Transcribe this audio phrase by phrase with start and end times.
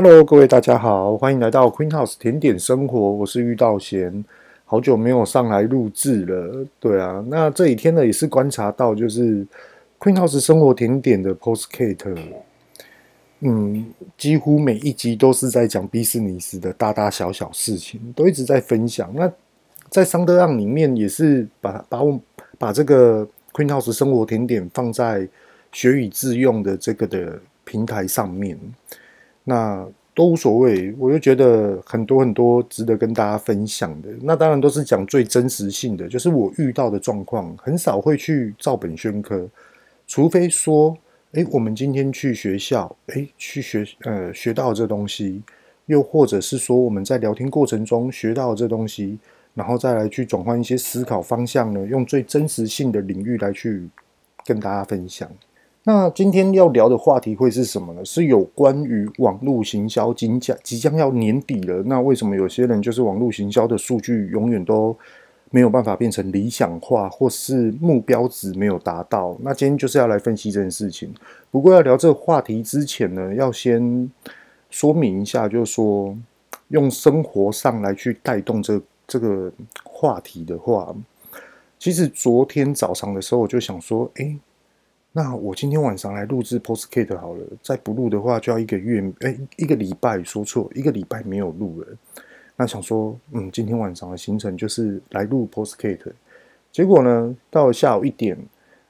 [0.00, 4.24] Hello，各位大家好，欢迎来到 Queen House 甜点生活，我是玉道贤，
[4.64, 6.64] 好久没有上来录制了。
[6.78, 9.44] 对啊，那这几天呢也是观察到，就是
[9.98, 12.16] Queen House 生活甜点的 Podcast，
[13.40, 19.12] 嗯，几乎每一集都是在讲比斯尼斯的大大小小事情，都一直在分享。
[19.12, 19.28] 那
[19.90, 22.20] 在商德案里面也是把把我
[22.56, 25.26] 把这个 Queen House 生活甜点放在
[25.72, 28.56] 学以致用的这个的平台上面。
[29.48, 34.10] 那都无所谓，我就觉得很多很多值得跟大家分享的。
[34.20, 39.48] 那当然都是讲最真实性的，就是我遇到的状况，很少会去照本宣科，
[40.06, 40.94] 除非说，
[41.32, 45.40] 哎，我们今天去学校，哎，去学呃学到这东西，
[45.86, 49.18] 又或者是说我们在聊天过程中学到这东西，
[49.54, 53.88] 然后再来去转换一些思考方向呢，用最真实性的领域来去
[54.44, 55.30] 跟大家分享。
[55.88, 58.04] 那今天要聊的话题会是什么呢？
[58.04, 61.82] 是有关于网络行销，即将即将要年底了。
[61.86, 64.94] 那为什么有些人就是网络行销的数据永远都
[65.50, 69.34] 没有办法变成理想化，或是目标值没有达到？
[69.40, 71.10] 那今天就是要来分析这件事情。
[71.50, 74.10] 不过要聊这个话题之前呢，要先
[74.68, 76.14] 说明一下，就是说
[76.68, 79.50] 用生活上来去带动这这个
[79.84, 80.94] 话题的话，
[81.78, 84.36] 其实昨天早上的时候我就想说，哎。
[85.12, 91.86] 那我今天晚上来录制 Postcast 好了，再不录的话就要一个月，哎、一个礼拜，说错，一个礼拜没有录了。
[92.56, 96.12] 那想说，嗯，今天晚上的行程就是来录 Postcast。
[96.70, 98.36] 结果呢，到了下午一点，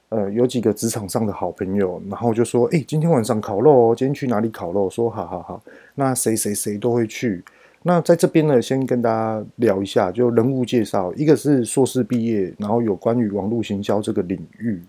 [0.09, 4.91] 呃，有几个职场上的好朋友，然后就说，哎、今天晚上烤肉哦，今天去哪里烤肉？
[4.91, 5.63] 说好好好，
[5.95, 7.43] 那谁谁谁都会去。
[7.83, 14.83] 那在这边呢，先跟大家聊一下，就人物介绍，一个是硕士毕业，然后有关于网络行销这个领域。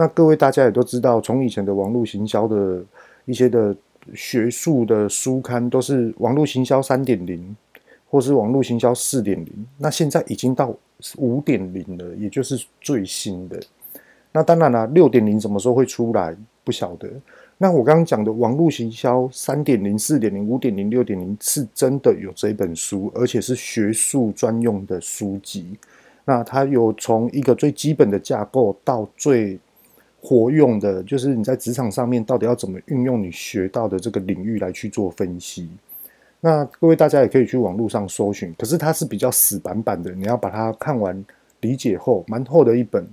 [0.00, 2.82] 那各位大家也都知道，从以前的网络行销的
[3.26, 3.76] 一些的
[4.14, 7.54] 学术的书刊，都是网络行销三点零，
[8.08, 9.66] 或是网络行销四点零。
[9.76, 10.74] 那现在已经到
[11.18, 13.60] 五点零了，也就是最新的。
[14.32, 16.34] 那当然了，六点零什么时候会出来，
[16.64, 17.06] 不晓得。
[17.58, 25.76] 那我刚刚讲的网络行销三点零、四点零、五点零、六点零，是真的有这本书，而且是学术专用的书籍。
[26.24, 29.58] 那它有从一个最基本的架构到最
[30.22, 35.68] 活用的，就是你在职场上面到底要怎么运用你学到的这个领域来去做分析。
[36.40, 41.24] 那各位大家也可以去网络上搜寻，可是它是比较死板板的，你要把它看完
[41.60, 43.06] 理解后，蛮厚的一本。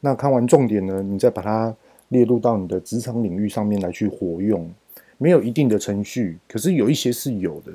[0.00, 1.74] 那看完重点呢，你再把它
[2.08, 4.70] 列入到你的职场领域上面来去活用。
[5.16, 7.72] 没有一定的程序，可是有一些是有的，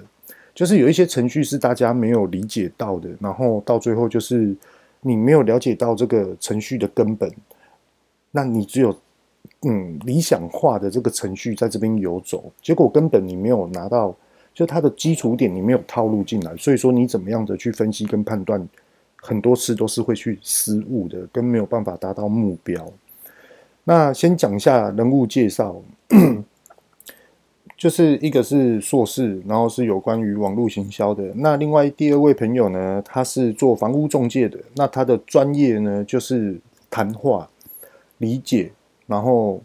[0.56, 4.56] 就是有一些程序是大家没有理解到的，然后到最后就是
[5.02, 7.30] 你没有了解到这个程序的根本。
[8.36, 8.94] 那你只有
[9.62, 14.14] 嗯理想化的这个程序在这边游走，结果根本你没有拿到，
[14.56, 18.68] 就它的基础点你没有套路进来，所以说你怎么样的去分析跟判断，
[19.18, 22.92] 很多次都是会去失误的，跟没有办法达到目标。
[23.84, 25.80] 那先讲一下人物介绍，
[27.78, 31.24] 就是一个是硕士，然后是有关于网络行销的。
[31.36, 37.48] 那另外第二位朋友呢，他是做房屋中介的，那他的专业呢就是谈话。
[38.24, 38.72] 理解，
[39.06, 39.62] 然后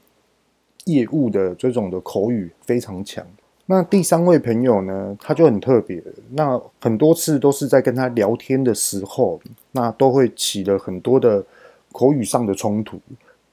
[0.87, 3.25] 业务的这种的口语非常强。
[3.67, 6.03] 那第三位朋友呢，他就很特别。
[6.31, 11.45] 那很多次都是在跟他聊天的时候，那都会起了很多的
[11.93, 12.99] 口语上的冲突。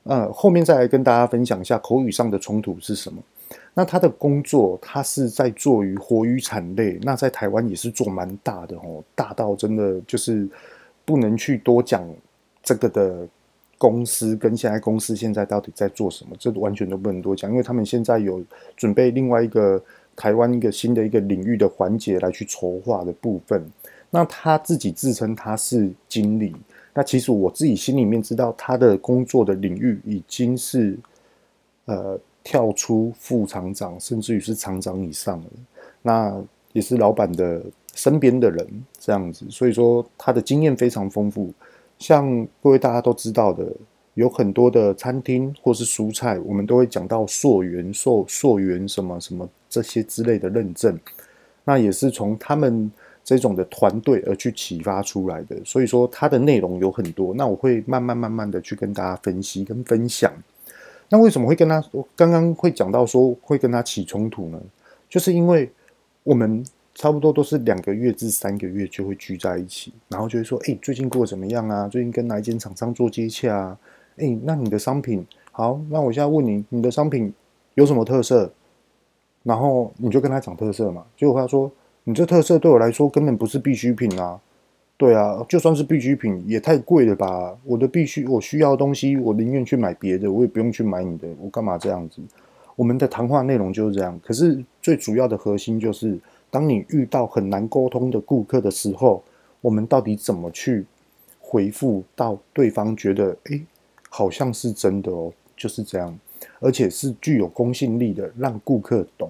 [0.03, 3.21] 呃，后面再来跟大家分享一下口语上的冲突是什么。
[3.75, 10.47] 那他的工作，他是在做于活鱼产类，那在台湾也是做蛮大的哦，大到真的就是
[11.03, 12.03] 不能去多讲
[12.63, 13.27] 这个的。
[13.77, 16.35] 公司跟现在公司现在到底在做什么？
[16.39, 18.43] 这完全都不能多讲，因为他们现在有
[18.77, 19.81] 准备另外一个
[20.15, 23.65] 台湾一个新的一个领域的环节来去筹划的部分。
[24.09, 26.55] 那他自己自称他是经理，
[26.93, 30.97] 那其实我自己心里面知道他的工作的领域已经是
[31.83, 35.45] 呃跳出副厂长，甚至于是厂长以上了。
[36.01, 37.61] 那也是老板的
[37.93, 38.65] 身边的人
[38.97, 41.51] 这样子，所以说他的经验非常丰富。
[41.97, 43.65] 像各位大家都知道的，
[44.15, 50.99] 有很多的餐厅或是蔬菜，我们都会讲到溯源、溯溯源什么什么这些之类的认证，
[51.63, 52.91] 那也是从他们
[53.23, 55.55] 这种的团队而去启发出来的。
[55.63, 60.31] 所以说，它的内容有很多，那我会慢慢慢慢的去跟大家分析跟分享。
[61.09, 61.83] 那为什么会跟他
[62.15, 64.61] 刚刚会讲到说会跟他起冲突呢？
[65.09, 65.71] 就是因为
[66.23, 66.63] 我们。
[66.95, 71.87] 差不多都是两个月至三个月就会聚在一起，然后就会说：“哎，最近过得怎么样啊？
[71.87, 73.77] 最近跟哪一间厂商做接洽啊？
[74.17, 75.79] 哎，那你的商品好？
[75.89, 77.31] 那我现在问你，你的商品
[77.73, 78.51] 有什么特色？
[79.43, 81.69] 然后你就跟他讲特色嘛，结果他说
[82.05, 84.39] 你这特色对我来说根本不是必需品啊。
[84.97, 87.53] 对啊，就算是必需品也太贵了吧？
[87.65, 92.21] 我的必须，我需要的东西，我宁愿去买别的，我也不用去买你的，我干嘛这样子？
[92.77, 94.17] 我们的谈话内容就是这样。
[94.23, 96.17] 可是最主要的核心就是，
[96.49, 99.23] 当你遇到很难沟通的顾客的时候，
[99.61, 100.85] 我们到底怎么去
[101.39, 103.65] 回复到对方觉得，诶，
[104.09, 106.17] 好像是真的哦，就是这样，
[106.59, 109.29] 而且是具有公信力的，让顾客懂。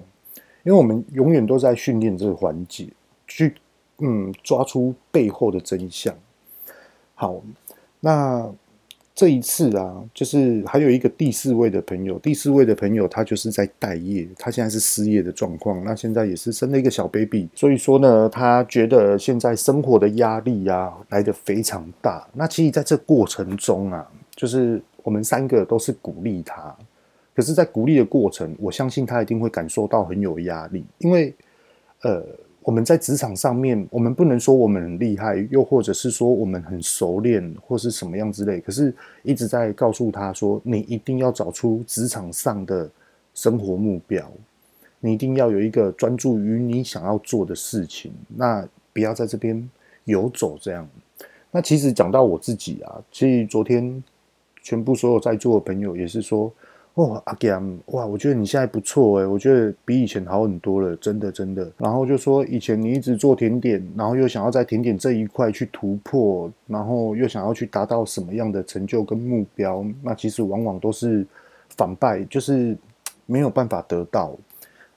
[0.62, 2.88] 因为我们永远都在训练这个环节
[3.26, 3.54] 去。
[3.98, 6.14] 嗯，抓出背后的真相。
[7.14, 7.40] 好，
[7.98, 8.46] 那
[9.16, 22.28] 这一次啊，就是还有一个第四位的朋友，第四位的朋友他就是在待业，他现在是失业的状况，那现在也是生了一个小 baby，所以说呢，他觉得现在生活的压力啊来得非常大。
[22.34, 26.76] 那其实在这过程中啊，就是我们三个都是鼓励他，
[27.34, 31.34] 可是，在鼓励的过程，我相信他一定会感受到很有压力，因为
[32.02, 32.22] 呃。
[32.66, 38.60] 我们在职场上面，我们不能说我们很厉害，又或者是说我们很熟练，或是什么样之类。
[38.60, 38.92] 可是
[39.22, 42.90] 一直在告诉他说，你一定要找出职场上的
[43.34, 44.28] 生活目标，
[44.98, 49.70] 你一定要有一个专注于你想要做的事情，那不要在这边
[50.02, 50.88] 游走这样。
[51.52, 54.02] 那其实讲到我自己啊，其实昨天
[54.60, 56.52] 全部所有在座的朋友也是说。
[56.96, 61.70] 哦，阿 Gam，哇，我觉得你现在不错诶，我觉得比以前好很多了，真的真的。
[61.76, 71.26] 然后就说以前你一直做甜点，然后又想要在甜点这一块去突破，然后又想要去达到什么样的成就跟目标，那其实往往都是
[71.76, 72.74] 反败，就是
[73.26, 74.34] 没有办法得到。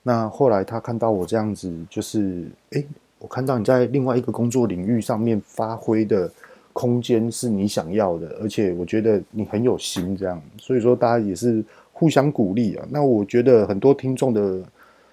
[0.02, 2.88] 那后来他看到我这样子，就是诶，
[3.20, 6.32] 我看到你在另外一个工作领域上面发挥的
[6.72, 11.62] 空间是你想要的，而且我觉得你很有心，这样，所以说大家也是。
[12.00, 12.88] 互相鼓励啊！
[12.90, 14.64] 那我觉得很多听众的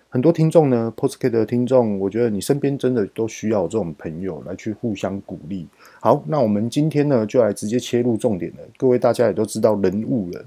[0.09, 5.67] 很多听众呢，Podcast 的听众，我觉得你身边真的都需要这种朋友来去互相鼓励。
[6.01, 8.59] 好，那我们今天呢，就来直接切入重点了。
[8.77, 10.45] 各位大家也都知道人物了。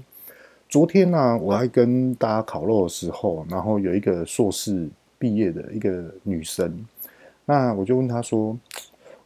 [0.66, 4.88] 昨天呢、我还跟大家烤肉的时候，然后有一个硕士
[5.18, 6.84] 毕业的一个女生，
[7.44, 8.58] 那我就问她说：“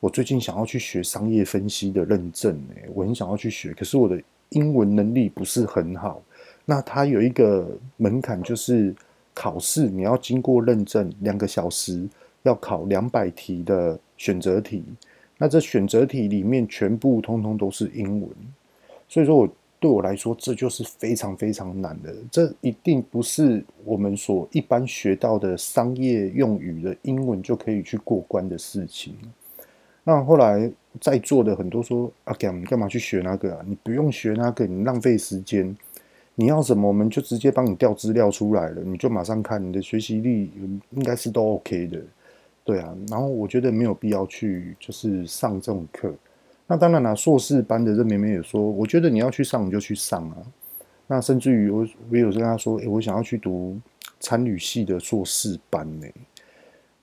[0.00, 6.20] 我最近想要去学商业分析的认证、欸，我很想要去学，可是我的英文能力不是很好。”
[6.64, 8.94] 那它有一个门槛，就是
[9.34, 12.08] 考试你要经过认证两个小时，
[12.43, 14.82] 要考两百题的选择题。
[15.37, 18.31] 那这选择题里面全部通通都是英文，
[19.08, 19.49] 所以说我
[19.81, 22.14] 对我来说这就是非常非常难的。
[22.31, 29.14] 这一定不是我们所一般学到的商业用语的英文就可以去过关的事情。
[30.05, 30.70] 那后来
[31.00, 33.64] 在座的很多说：“阿 Gam，你干嘛去学那个啊？
[33.66, 35.76] 你不用学那个，你浪费时间。”
[36.36, 40.50] 你要什么，我们就直接帮你调资料出来了，你就马上看，你的学习力
[40.90, 42.00] 应该是都 OK 的，
[42.64, 42.92] 对啊。
[43.08, 46.12] 然后我觉得没有必要去就是上这种课。
[46.66, 50.36] 那当然了，硕士班的这妹妹也说，我觉得你要去上你就去上啊。
[51.06, 53.78] 那甚至于我我有跟她说，诶，我想要去读
[54.19, 56.06] 参旅系的硕士班呢。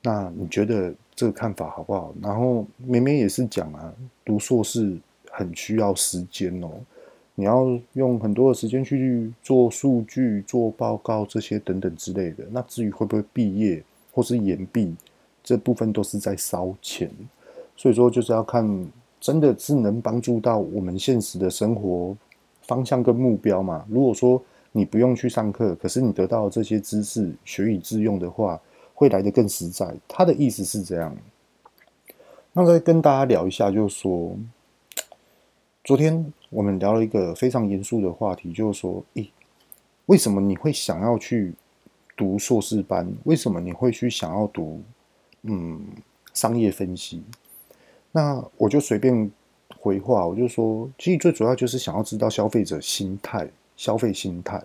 [0.02, 2.14] 那你觉得这个看法好不好？
[2.22, 3.94] 然后妹妹也是讲啊，
[4.26, 4.98] 读硕士
[5.30, 6.72] 很需要时间哦。
[7.42, 12.44] 你要用很多的时间去做数据、做报告这些等等之类的。
[12.52, 14.96] 那至于会不会毕业或是延毕，
[15.44, 17.10] 这部分都是在烧钱。
[17.76, 18.88] 所以说，就是要看
[19.20, 22.16] 真的是能帮助到我们现实的生活
[22.62, 23.84] 方向跟目标嘛。
[23.90, 24.40] 如果说
[24.72, 28.62] 你不用去上课，可是你得到这些知识学以致用的话，
[28.94, 29.92] 会来得更实在。
[30.08, 31.18] 他的意思是这样。
[32.54, 34.38] 那再跟大家聊一下，就是说。
[35.84, 39.32] 昨天我们聊了一个非常严肃的话题，就是说，诶，
[40.08, 41.54] 为什么你会想要去
[42.18, 43.10] 读硕士班？
[43.24, 44.82] 为什么你会去想要读
[45.44, 45.80] 嗯
[46.34, 47.24] 商业分析？
[48.12, 49.32] 那我就随便
[49.78, 54.62] 回话，我就说，其实最主要就是想要知道消费者心态、消费心态。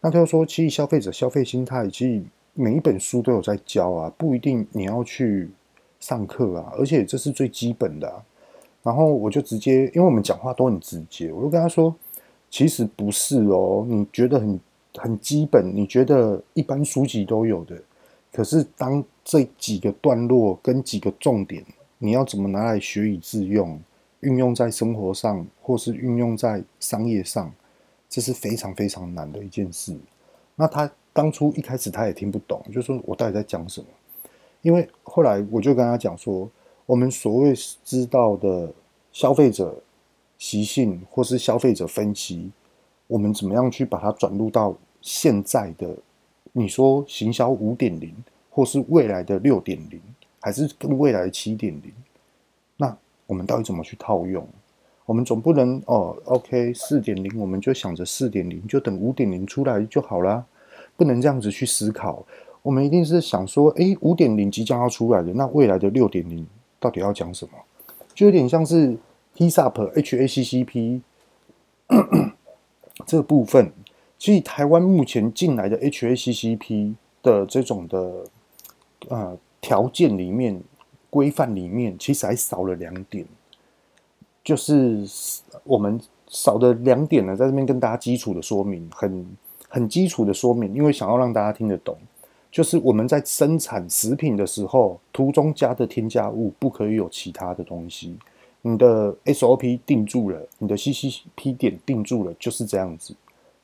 [0.00, 2.22] 那他就说，其实消费者消费心态，其实
[2.54, 5.50] 每一本书都有在教啊，不一定你要去
[5.98, 8.22] 上课啊，而且这是最基本的。
[8.86, 11.92] 然后我就直接，因为我们讲话都很直接，我就跟他说，
[12.48, 14.60] 其实不是哦，你觉得很
[14.94, 17.76] 很基本，你觉得一般书籍都有的，
[18.32, 21.64] 可是当这几个段落跟几个重点，
[21.98, 23.76] 你要怎么拿来学以致用，
[24.20, 27.52] 运用在生活上，或是运用在商业上，
[28.08, 29.96] 这是非常非常难的一件事。
[30.54, 33.86] 那他当初一开始他也听不懂，就说我到底在讲什么？
[34.62, 36.48] 因为后来我就跟他讲说。
[36.86, 37.52] 我们所谓
[37.84, 38.72] 知道的
[39.12, 39.74] 消费者
[40.38, 42.50] 习性，或是消费者分析，
[43.08, 45.96] 我们怎么样去把它转入到现在的
[46.52, 48.14] 你说行销五点零，
[48.50, 50.00] 或是未来的六点零，
[50.40, 51.92] 还是跟未来的七点零？
[52.76, 54.46] 那我们到底怎么去套用？
[55.04, 60.44] 我们总不能哦，OK，四点零，我们就想着四点零，就等五点零出来就好啦。
[60.96, 62.24] 不能这样子去思考。
[62.62, 66.46] 我们一定是想说，诶，五点零即将要出来的，那未来的六点零
[66.78, 67.52] 到底要讲什么？
[68.14, 68.96] 就有点像是
[69.36, 71.00] HISAP HACCP
[73.06, 73.72] 这部分。
[74.18, 78.24] 其实台湾目前进来的 HACCP 的这种的
[79.08, 80.58] 呃条件里面
[81.10, 83.26] 规范里面，其实还少了两点。
[84.42, 85.04] 就是
[85.64, 89.36] 我们少的两点呢，在这边跟大家基础的说明，很
[89.68, 91.98] 很基础的说明，因为想要让大家听得懂，
[92.56, 98.16] 就是我们在生产食品的时候，途中加的添加物不可以有其他的东西。
[98.62, 103.14] 你的 SOP 定住了，你的 CCP 点定住了，就是这样子，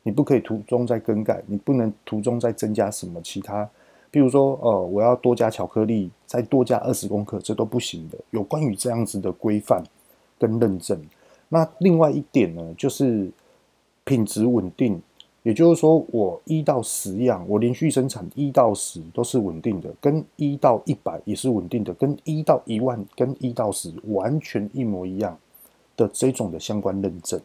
[0.03, 3.67] 你不可以途中再更改，你不能途中再增加什么其他，
[4.11, 8.19] 比如说，呃，我要多加巧克力，再多加二十公克，这都不行的。
[8.29, 9.83] 有关于这样子的规范。
[10.39, 11.01] 跟认证，
[11.49, 13.31] 那另外一点呢，就是
[14.05, 15.01] 品质稳定，
[15.43, 25.37] 也就是说，我一到十样，我连续生产一到十都是稳定的，跟一到一百也是稳定的，跟一到一万跟一到十完全一模一样
[25.97, 27.41] 的这种的相关认证。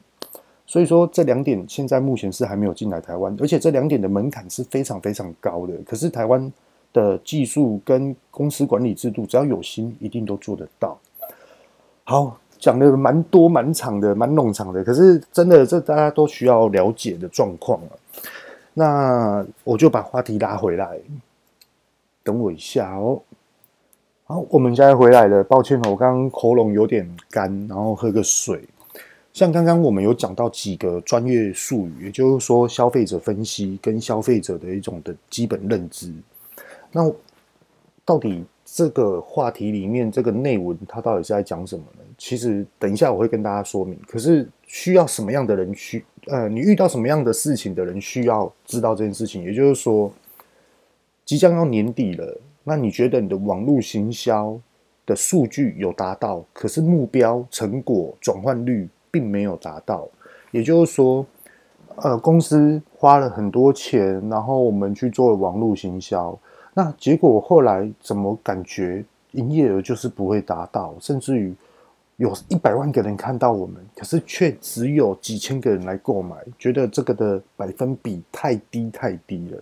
[0.66, 5.74] 所以说，这两点现在目前是还没有进来台湾，而且这两点的门槛是非常非常高的。
[5.86, 6.54] 可是台湾
[6.94, 11.00] 的技术跟公司管理制度，只要有心，一定都做得到。
[12.04, 12.38] 好。
[12.60, 17.92] 讲的蛮多、蛮长的、蛮冗长的，可是真的，这大家都需要了解的状况啊。
[18.74, 21.00] 那我就把话题拉回来，
[22.24, 23.22] 等我一下哦。
[24.26, 25.44] 好，我们现在回来了。
[25.44, 28.64] 抱歉哦，我刚刚喉咙有点干，然后喝个水。
[29.34, 36.12] 像刚刚我们有讲到几个专业术语，也就是说消费者分析跟消费者的一种的基本认知。
[36.92, 37.10] 那
[38.04, 42.04] 到底这个话题里面这个内文，它到底是在讲什么呢？
[42.18, 44.00] 其实等一下我会跟大家说明。
[44.08, 49.44] 可是需要什么样的人需呃，你遇到什么样的事情的人需要知道这件事情。
[49.44, 50.12] 也就是说，
[51.24, 54.60] 即将要年底了，那你觉得你的网络行销
[55.06, 60.08] 的数据有达到，可是目标成果转换率并没有达到。
[60.52, 61.26] 也就是说，
[61.98, 66.38] 呃，公司花了很多钱，然后我们去做了网络行销。
[66.74, 71.54] 那结果后来怎么感觉营业额就是不会达到，甚至于
[72.18, 79.58] 有一百万个人看到我们，可是却只有几千个人来购买，觉得这个的百分比太低太低了。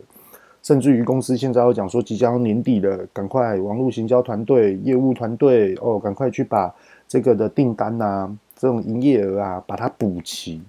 [0.63, 6.73] 甚至于公司现在要讲说即将年底了，赶快网络行销团队、业务团队哦，赶快去把
[7.07, 10.61] 这个的订单啊、这种营业额啊把它补齐。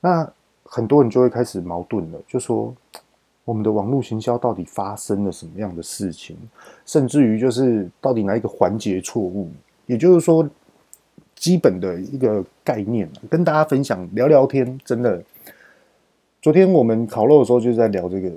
[0.00, 0.30] 那
[0.62, 2.74] 很多人就会开始矛盾了，就说。
[3.44, 6.36] 我们的网络行销到底发生了什么样的事情？
[6.84, 9.50] 甚至于就是到底哪一个环节错误？
[9.86, 10.46] 也就是说，
[11.38, 14.78] 基本的一个概念，跟大家分享聊聊天。
[14.84, 15.22] 真的，
[16.42, 18.30] 昨天我们烤肉的时候就在聊这个。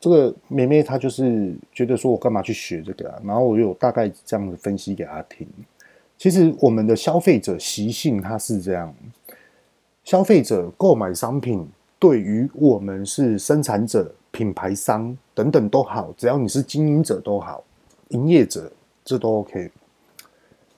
[0.00, 3.18] 这个妹妹她就是觉得说我干嘛去学这个啊？
[3.24, 5.46] 然后我有大概这样的分析给她听。
[6.18, 8.94] 其实我们的消费者习性它是这样，
[10.04, 11.66] 消费者购买商品
[11.98, 14.14] 对于我们是生产者。
[14.34, 17.62] 品牌商等等都好，只要你是经营者都好，
[18.08, 18.68] 营业者
[19.04, 19.70] 这都 OK。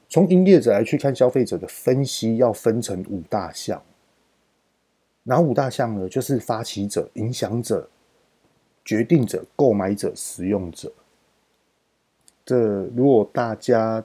[0.08, 3.82] 从营业者来去看消费者的分析，要分成五大项。
[5.22, 6.08] 哪五大项呢？
[6.08, 7.88] 就是发起者、影响者、
[8.84, 10.92] 决定者、购买者、使用者。
[12.44, 14.04] 这如果大家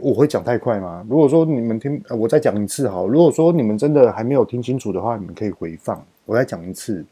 [0.00, 1.06] 我会讲太快吗？
[1.08, 3.06] 如果说你们听，我再讲一次好。
[3.06, 7.04] 如果说你们真的还没有听清楚的话，你们可以回放，我再讲一次。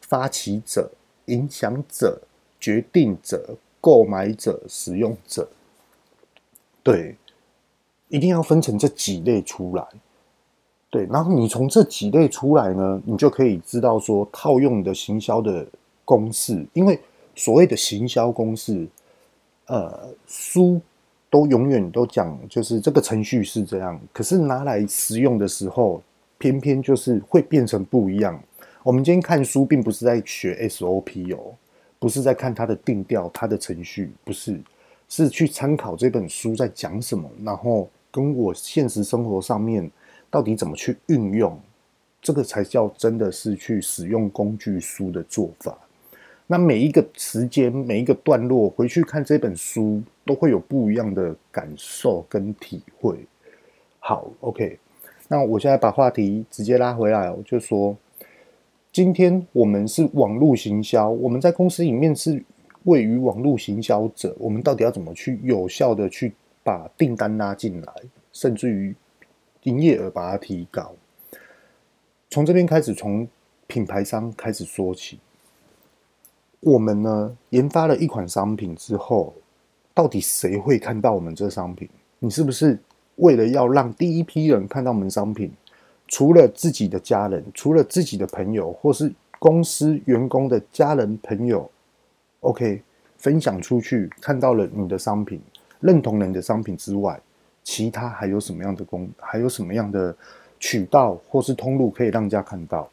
[0.00, 0.90] 发起者。
[1.26, 2.20] 影响者、
[2.58, 5.48] 决定者、购买者、使用者，
[6.82, 7.14] 对，
[8.10, 9.84] 一定要分成这几类出来。
[10.90, 15.64] 对，然后你从这几类出来呢，你就可以知道说套用的行销的
[16.04, 16.66] 公式。
[16.72, 17.00] 因为
[17.34, 18.86] 所谓的行销公式，
[19.66, 20.80] 呃，书
[21.30, 26.02] 都永远都讲，就是这个程序是这样，可是拿来使用的时候，
[26.38, 28.42] 偏偏就是会变成不一样。
[28.82, 31.54] 我们今天看书，并不是在学 SOP 哦，
[32.00, 34.60] 不是在看它的定调、它的程序，不是，
[35.08, 39.90] 是去参考这本书在讲什么，然后跟我现实生活上面
[40.30, 41.58] 到底怎么去运用，
[42.20, 45.76] 这个才叫真的是去使用工具书的做法。
[46.46, 53.16] 那每一个时间、每一个段落回去看这本书，都会有不一样的感受跟体会。
[53.98, 54.78] 好，OK，
[55.28, 57.96] 那我现在把话题直接拉回来，我就说。
[58.92, 62.42] 今天我们是网络行销，我们在公司里面是
[62.82, 67.92] 位于网络行销者，我们到底要怎么去有效的去把订单拉进来，
[68.32, 68.94] 甚至于
[69.62, 70.94] 营业额把它提高？
[72.28, 73.26] 从这边开始，从
[73.66, 75.18] 品牌商开始说起。
[76.60, 79.34] 我们呢，研发了一款商品之后，
[79.94, 81.88] 到底谁会看到我们这商品？
[82.18, 82.78] 你是不是
[83.16, 85.50] 为了要让第一批人看到我们商品，
[86.06, 91.70] 除了自己的家人，除了自己的朋友，或是公司员工的家人朋友
[92.40, 92.82] ，OK，
[93.16, 95.40] 分享出去，看到了你的商品，
[95.80, 97.20] 认同你的商品之外，
[97.64, 100.14] 其他还有什么样的功，还有什么样的
[100.58, 102.88] 渠道或是通路可以让人家看到？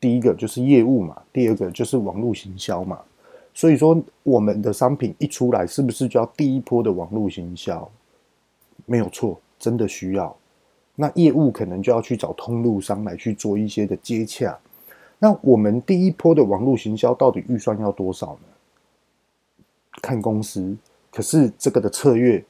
[0.00, 3.00] 第一个就是业务嘛，第二个就是网络行销嘛。
[3.54, 7.88] 所以说，我们的商品一出来，是不是就要第一波的网络行销？
[8.86, 10.34] 没有错，真的需要。
[10.94, 14.58] 那业务可能就要去找通路商来去做一些的接洽。
[15.18, 18.48] 那我们第一波的网络行销到底预算要多少呢？
[20.00, 20.76] 看公司，
[21.12, 22.44] 可是这个的策略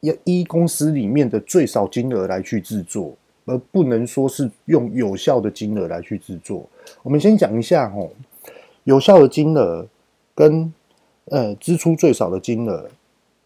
[0.00, 3.16] 要依公司里面的最少金额来去制作。
[3.46, 6.68] 而不能说是用有效的金额来去制作。
[7.02, 8.12] 我们先讲一下吼，
[8.84, 9.84] 有效的金额
[10.36, 10.72] 跟
[11.24, 12.88] 呃支出最少的金额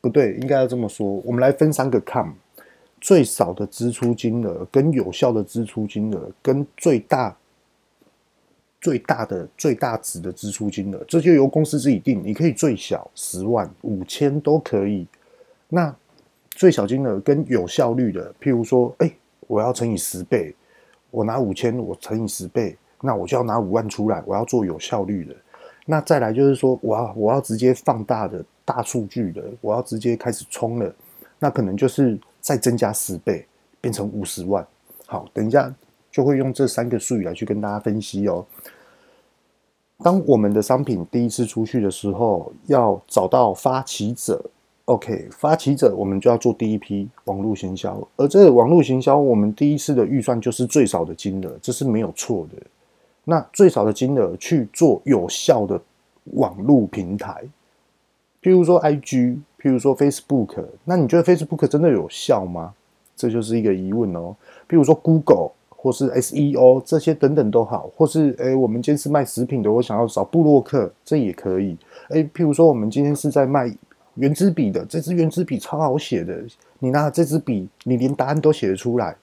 [0.03, 1.07] 不对，应该要这么说。
[1.25, 2.31] 我们来分三个看：
[3.01, 7.35] 最少的支出金额、跟有效的支出金额、跟最大
[8.85, 12.23] 最大的最大值的支出金额，这就由公司自己定。
[12.23, 15.07] 你可以最小十万、五千都可以。
[15.71, 15.95] 那
[16.51, 19.11] 最小金额跟有效率的，譬如说，哎。
[19.47, 20.55] 我要乘以十倍，
[21.11, 24.23] 我拿五千，我乘以十倍，那我就要拿五万出来。
[24.25, 25.37] 我要做有效率的。
[25.85, 30.91] 那再来就是说，我要我要直接放大的大数据的，我要直接开始冲了。
[31.39, 33.47] 那可能就是再增加十倍，
[33.83, 34.67] 变成五十万。
[35.05, 35.73] 好，等一下
[36.11, 38.47] 就会用这三个术语来去跟大家分析哦。
[40.03, 44.45] 当我们的商品第一次出去的时候，要找到发起者。
[44.87, 52.63] OK，发起者我们就要做第一批网络行销，而这个网络行销，我们第一次的预算就是最少的金额，这是没有错的。
[53.25, 55.81] 那最少的金额去做有效的
[56.35, 57.43] 网络平台，
[58.43, 62.75] 譬如说 IG，譬如说 Facebook，那你觉得 Facebook 真的有效吗？
[63.17, 64.37] 这就是一个疑问哦。
[64.69, 65.53] 譬如说 Google
[65.85, 71.77] 或是 SEO 这些等等都好，或是诶，我们今天是卖食品的，我想要找布洛克，这也可以。
[72.09, 73.71] 诶，譬如说我们今天是在卖。
[74.17, 76.41] 原子笔的这支原子笔超好写的，
[76.79, 79.17] 你拿这支笔，你连答案都写得出来。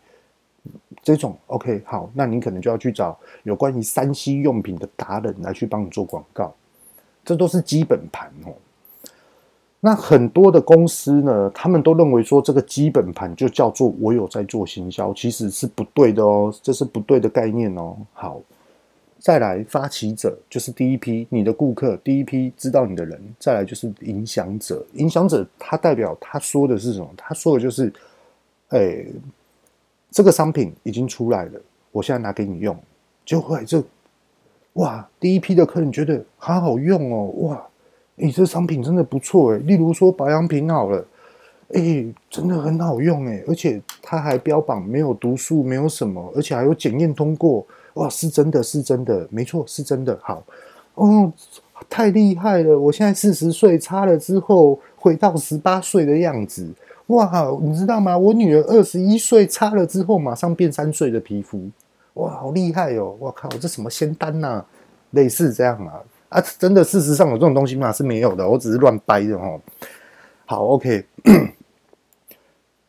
[1.02, 6.54] 这种 OK 好，那你可能就要去找有关于 3C 用品的达人来去帮你做广告，
[7.24, 8.52] 这都是基本盘哦。
[9.82, 17.98] 那很多的公司呢，他们都认为说这个基本盘就叫做我有在做行销，其实是不对的哦，这是不对的概念哦。
[18.13, 18.39] 好。
[19.24, 23.22] 再来，发起者就是第一批你的顾客，第一批知道你的人。
[23.38, 27.08] 再来就是影响者，影响者他代表他说的是什么？
[27.15, 27.94] 他说的就是，
[28.70, 29.08] 哎、欸，
[30.10, 32.76] 这个商品已经出来了，我现在拿给你用，
[33.24, 33.84] 就会这，
[34.74, 37.67] 哇，第一批的客人觉得好好用哦，哇，
[38.15, 41.06] 你、这商品真的不错诶，例如说保养品好了，
[41.74, 47.65] 哎、欸，真的很好用诶，而且它还标榜没有毒素，没有什么，而且还有检验通过。
[47.95, 50.17] 哇，是真的，是真的，没错，是真的。
[50.21, 50.41] 好，
[50.95, 51.32] 哦，
[51.89, 52.78] 太厉害了！
[52.78, 56.69] 我现在四十岁擦了之后，回到十八岁的样子。
[57.08, 58.17] 哇，你知道吗？
[58.17, 61.69] 我女儿二十一岁擦了之后，马上变三岁的皮肤。
[62.13, 63.15] 哇，好厉害哦！
[63.19, 64.65] 我靠，这什么仙丹呐、啊？
[65.12, 66.00] 类似这样啊？
[66.32, 67.91] 啊，真的，事实上有这种东西吗？
[67.91, 69.60] 是没有的，我只是乱掰的哦。
[70.46, 71.06] 好，OK，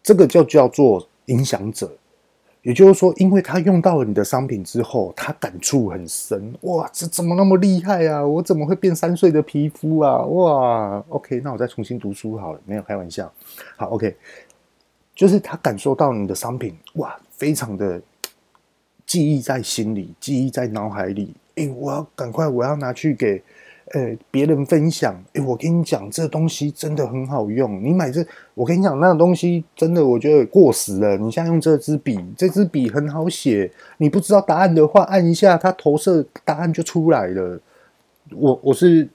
[0.00, 1.90] 这个就叫做影响者。
[2.62, 6.55] 也就是说，因为他用到了你的商品之后，他感触很深。
[6.61, 8.24] 哇，这怎么那么厉害啊？
[8.24, 10.18] 我怎么会变三岁的皮肤啊？
[10.18, 13.28] 哇，OK，那我再重新读书好了，没有开玩笑。
[13.76, 14.16] 好，OK，
[15.16, 18.00] 就是他感受到你的商品，哇，非常的
[19.05, 21.35] 记忆在心里，记忆在脑海里。
[21.55, 23.43] 哎，我要赶快，我要拿去给。
[23.95, 27.83] 呃，别人分享，诶，我跟你讲，这东西真的很好用。
[27.83, 31.19] 你买这，我跟你讲，那个东西真的，我觉得过时了。
[31.19, 33.71] 你现在用这支笔，这支笔很好写。
[33.99, 37.61] 你不知道答案的话，按一下，它投射答案就出来了。
[38.35, 39.07] 我我是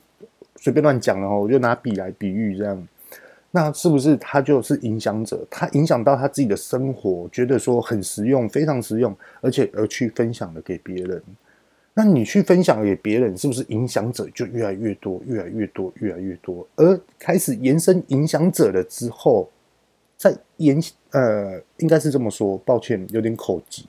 [0.57, 2.87] 随便乱讲的哦，我就拿笔来比喻这样。
[3.49, 5.43] 那是不是他就是影响者？
[5.49, 11.23] 他影响到他自己的生活，觉得说很实用，非常实用，而且而去分享了给别人。
[11.99, 16.67] 那你去分享给别人，是不是影响者就越来越多，越来越多，越来越多？
[16.75, 19.49] 而开始延伸影响者了之后，
[20.15, 20.79] 在延
[21.09, 23.87] 呃，应该是这么说，抱歉，有点口急。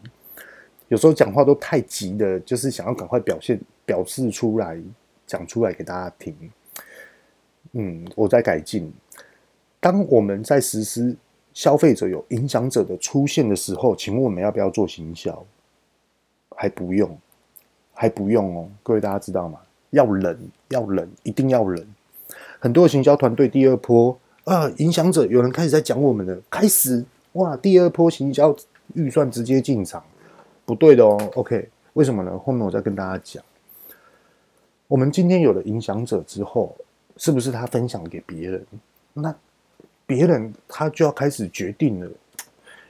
[0.88, 4.81] 有时候讲话都太急的，就是想要赶快表现、表示出来，
[5.27, 6.35] 讲出来给大家听。
[7.73, 8.90] 嗯，我在改进。
[9.81, 11.14] 当我们在实施
[11.53, 15.44] 消费者有影响者的出现的时候，请问我们要不要做行销？
[16.57, 17.16] 还不用，
[18.01, 18.69] 还不用哦。
[18.85, 19.59] 各位大家知道吗？
[19.91, 21.85] 要忍，要忍，一定要忍。
[22.61, 28.55] 很多行销团队第二波啊，影响者有人开始在讲我们的，开始哇，第二波行销
[28.95, 30.01] 预算直接进场，
[30.65, 31.19] 不对的哦。
[31.35, 32.39] OK，为什么呢？
[32.39, 33.43] 后面我再跟大家讲。
[34.87, 36.77] 我们今天有了影响者之后，
[37.17, 38.65] 是不是他分享给别人？
[39.13, 39.35] 那
[40.07, 42.09] 别人他就要开始决定了。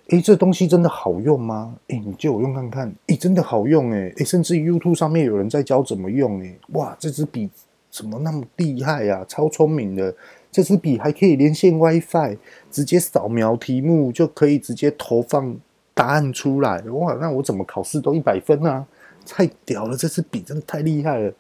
[0.09, 1.75] 诶，这东西真的好用吗？
[1.89, 2.95] 诶，你借我用看看。
[3.09, 6.59] 诶，真的好用诶，诶，甚至 YouTube 上面有人在教怎么用诶。
[6.73, 7.51] 哇，这支笔
[7.91, 9.23] 怎么那么厉害呀？
[9.29, 10.15] 超聪明的，
[10.51, 12.39] 这支笔还可以连线 WiFi，
[12.71, 15.55] 直接扫描题目就可以直接投放
[15.93, 16.81] 答案出来。
[16.93, 18.87] 哇，那我怎么考试都一百分啊？
[19.27, 21.33] 太屌了，这支笔真的太厉害了。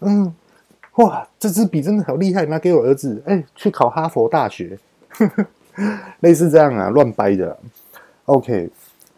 [0.00, 0.34] 嗯，
[0.94, 4.78] 哇，这支笔真的好厉害，拿给我儿子，诶，去考哈佛大学，
[6.20, 7.58] 类似这样啊，乱掰的。
[8.26, 8.68] OK，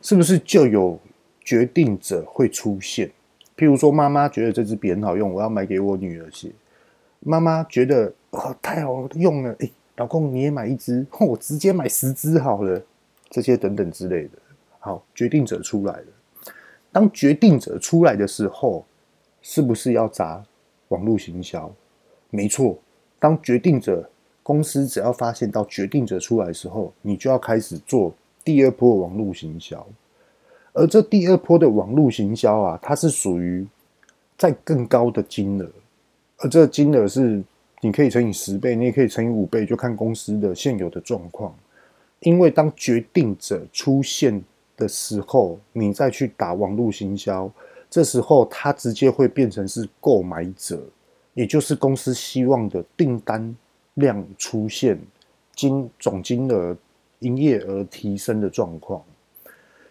[0.03, 0.99] 是不是就有
[1.40, 3.11] 决定者会出现？
[3.57, 6.51] 譬如说，妈妈觉得这支笔很好用，我要买给我女儿写。
[7.21, 12.83] 妈妈觉得哇，太好用了，哎，老公你也买一支，我直接买十支好了。
[13.31, 14.31] 这些等等之类的，
[14.79, 16.07] 好，决定者出来了。
[16.92, 18.85] 当决定者出来的时候，
[19.40, 20.44] 是不是要砸
[20.88, 21.75] 网络行销？
[22.29, 22.79] 没错，
[23.18, 24.11] 当决定者
[24.42, 28.14] 公司只要发现到决定者出来的时候，你就要开始做。
[28.49, 29.87] 第二波网络行销，
[30.73, 33.67] 而这第二波的网络行销啊，它是属于
[34.39, 35.71] 在更高的金额，
[36.39, 37.43] 而这金额是
[37.83, 41.55] 你可以乘以十倍，你也可以乘以五倍，就看公司的现有的状况。
[42.21, 44.43] 因为当决定者出现
[44.79, 47.53] 的时候，你再去打网络行销，
[47.91, 50.81] 这时候它直接会变成是购买者，
[51.35, 53.55] 也就是公司希望的订单
[53.97, 54.99] 量出现
[55.55, 56.75] 金总金额。
[57.20, 59.02] 营业额提升的状况，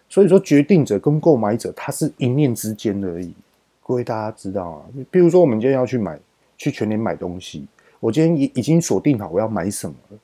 [0.07, 3.33] 所以说决定者跟购买者，他是一念之间而已。
[3.85, 6.19] 各位大家知道啊，比如说我们今天要去买，
[6.57, 7.65] 去全联买东西，
[7.99, 10.17] 我今天已已经锁定好我要买什么了。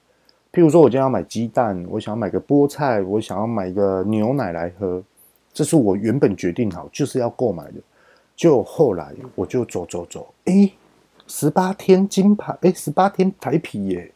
[0.51, 5.03] 譬如说我今天要买鸡蛋，我想要买个菠菜，我想要买个牛奶来喝，
[5.51, 7.73] 这是我原本决定好就是要购买的。
[8.35, 10.71] 就后来我就走走走，诶，
[11.27, 14.12] 十八天金牌，诶，十八天台啤耶。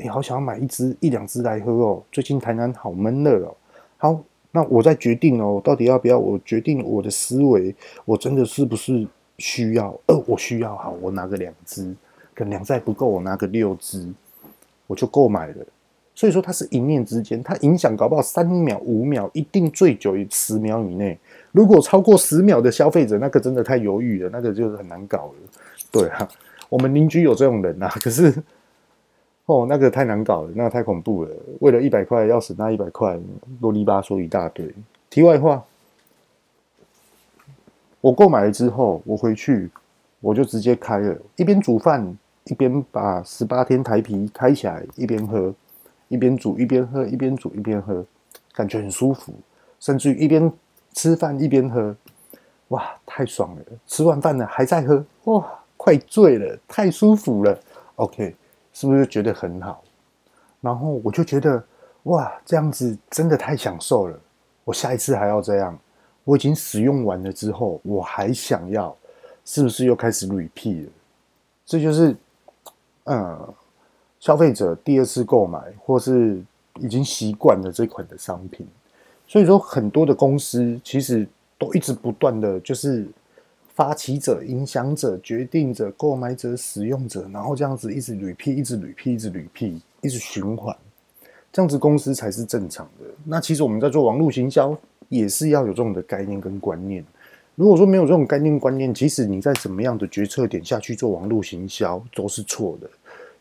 [0.00, 2.02] 你好想要买一支一两支来喝哦！
[2.12, 3.56] 最近台南好闷热哦。
[3.96, 4.20] 好，
[4.52, 6.16] 那我再决定哦，到底要不要？
[6.16, 9.04] 我决定我的思维，我真的是不是
[9.38, 9.92] 需要？
[10.06, 11.92] 呃，我需要，好，我拿个两支，
[12.32, 14.08] 可能两再不够，我拿个六支，
[14.86, 15.66] 我就购买了。
[16.14, 21.18] 所以说，它是一念之间，它影响搞不好三秒、五秒，一定最久于十秒以内。
[21.50, 25.34] 如果超过十秒的消费者，那个真的太犹豫了，那个就是很难搞了。
[25.90, 26.28] 对啊，
[26.68, 28.32] 我们邻居有这种人啊，可是。
[29.48, 31.30] 哦，那个太难搞了，那太恐怖了。
[31.60, 33.18] 为了一百块，要死那一百块，
[33.62, 34.70] 啰里吧嗦一大堆。
[35.08, 35.64] 题外话，
[38.02, 39.70] 我购买了之后，我回去
[40.20, 45.54] 我就直接开了，一边煮饭一边把十八天台啤开起来，一边喝，
[46.08, 48.04] 一边煮一边喝，一边煮一边喝，
[48.52, 49.32] 感觉很舒服。
[49.80, 50.52] 甚至于一边
[50.92, 51.96] 吃饭一边喝，
[52.68, 53.62] 哇，太爽了！
[53.86, 57.58] 吃完饭了还在喝，哇，快醉了，太舒服了。
[57.96, 58.34] OK。
[58.78, 59.82] 是不是觉得很好？
[60.60, 61.60] 然后我就觉得
[62.04, 64.16] 哇，这样子真的太享受了。
[64.62, 65.76] 我下一次还要这样。
[66.22, 68.96] 我已经使用完了之后，我还想要，
[69.44, 70.92] 是不是又开始 repeat 了？
[71.66, 72.14] 这就是
[73.06, 73.52] 嗯，
[74.20, 76.40] 消费者第二次购买或是
[76.76, 78.64] 已经习惯了这款的商品。
[79.26, 81.26] 所以说，很多的公司其实
[81.58, 83.04] 都一直不断的就是。
[83.78, 90.76] 发起者、影响者、决定者、购买者、使用者，然后这样子一直 repeat，一直 repeat，一直 repeat，一直循环，
[91.52, 93.04] 这样子公司才是正常的。
[93.22, 94.76] 那其实我们在做网络行销，
[95.08, 97.04] 也是要有这种的概念跟观念。
[97.54, 102.90] 如果说没有这种概念观念，即使你在什么样的决策点下去做网络行销，都是错的。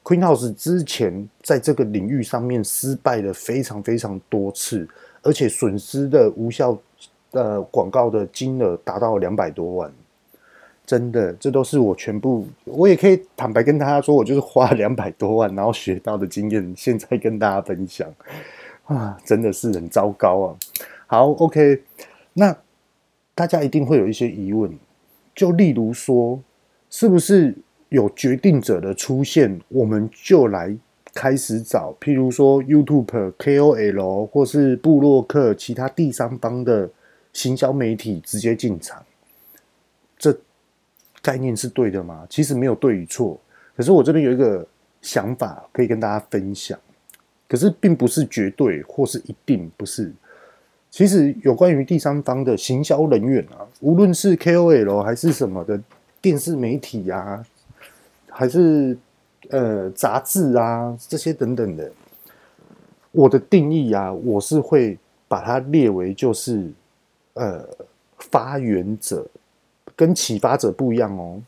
[0.03, 4.87] Queen House 之前在这个领域上面失败了非常非常多次，
[5.23, 6.77] 而且损失的无效
[7.31, 9.91] 的广告的金额达到两百多万。
[10.87, 18.09] 真的，这都是我全部，我也可以坦白跟大家说，我就是花两百多万，然后学到的经验，现在跟大家分享
[18.85, 20.55] 啊，真的是很糟糕啊。
[21.05, 21.83] 好，OK，
[22.31, 22.55] 那
[23.35, 24.71] 大家一定会有一些疑问，
[25.35, 26.39] 就例如说，
[26.89, 27.53] 是不是
[27.89, 30.73] 有决定者的出现，我们就来
[31.13, 36.89] 开始找，譬如说 YouTube、KOL 或是布洛克、其他第三方的
[37.33, 39.03] 行销媒体直接进场，
[40.17, 40.37] 这
[41.27, 42.25] 概念是对的吗？
[42.29, 43.37] 其实没有对与错，
[43.75, 44.65] 可是我这边有一个
[45.01, 46.79] 想法可以跟大家分享，
[47.49, 50.09] 可是并不是绝对或是一定不是。
[50.89, 55.77] 其实有关于第三方的行销人员啊，无论是 KOL 还是什么的
[56.21, 57.45] 电视媒体啊，
[58.29, 58.97] 还是
[59.49, 61.91] 呃杂志啊这些等等的，
[63.11, 66.71] 我的定义啊，我是会把它列为就是
[67.33, 67.67] 呃
[68.17, 69.27] 发源者，
[69.97, 71.41] 跟启发者不一样哦。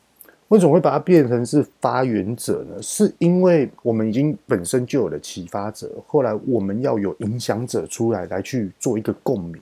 [0.50, 2.82] 为什么会把它变成是发源者呢？
[2.82, 9.62] 是因为我们已经本身就有了启发者，后来我们要有影响者出来来去做一个共鸣。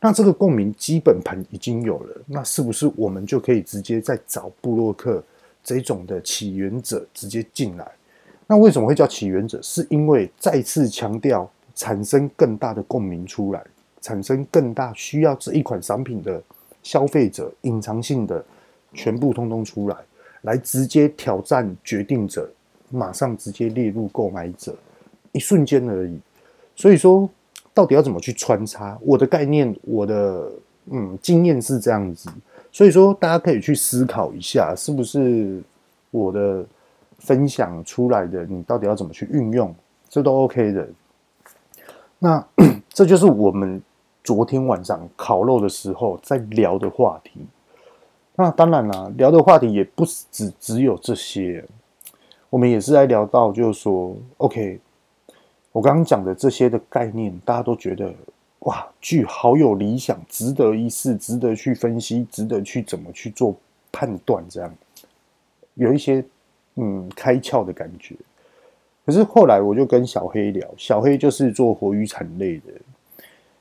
[0.00, 5.22] 那这个共鸣基本盘已经有了，那是不是我们就可以直接再找布洛克
[5.62, 7.86] 这种的起源者直接进来？
[8.48, 9.60] 那为什么会叫起源者？
[9.62, 13.62] 是因为再次强调产生更大的共鸣出来，
[14.00, 16.42] 产生更大需要这一款商品的
[16.82, 18.44] 消费者，隐藏性的。
[18.92, 19.96] 全部通通出来，
[20.42, 22.50] 来直接挑战决定者，
[22.90, 24.74] 马上直接列入购买者，
[25.30, 26.18] 一瞬间而已。
[26.74, 27.30] 所以说，
[27.72, 28.98] 到底要怎么去穿插？
[29.00, 30.50] 我的概念，我的
[30.90, 32.28] 嗯经验是这样子。
[32.72, 35.62] 所以说，大家可以去思考一下，是不是
[36.10, 36.66] 我的
[37.20, 39.72] 分享出来的，你到底要怎么去运用？
[40.08, 40.88] 这都 OK 的。
[42.18, 42.44] 那
[42.92, 43.80] 这就是我们
[44.22, 47.40] 昨天晚上烤肉的时候在聊的话题。
[48.36, 51.64] 那当然啦，聊的话题也不只只有这些，
[52.48, 54.80] 我们也是在聊到，就是说，OK，
[55.72, 58.12] 我刚刚讲的这些的概念，大家都觉得
[58.60, 63.54] 哇，剧好有理想，值得一试，值得去分析，值得去怎么去做
[63.92, 64.74] 判断，这样
[65.74, 66.24] 有一些
[66.76, 68.14] 嗯开窍的感觉。
[69.04, 72.72] 可是后来我就跟小黑聊，小黑就是做活鱼产类的，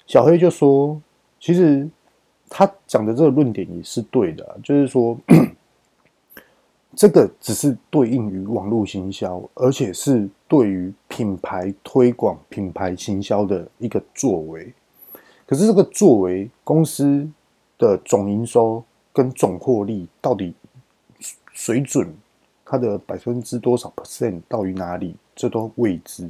[0.09, 1.01] 小黑就说，
[1.39, 1.87] 其实。
[2.51, 5.15] 他讲的这个论点也是对的，就是说，
[6.97, 14.73] 这个只是对应于网络行销，而且是对于品牌推广、品牌行销的一个作为。
[15.45, 17.29] 可是这个作为公司
[17.77, 20.51] 的总营收跟总获利到底
[21.53, 22.11] 水准，
[22.65, 26.27] 它的百分之多少 percent 到于哪里，这都未知。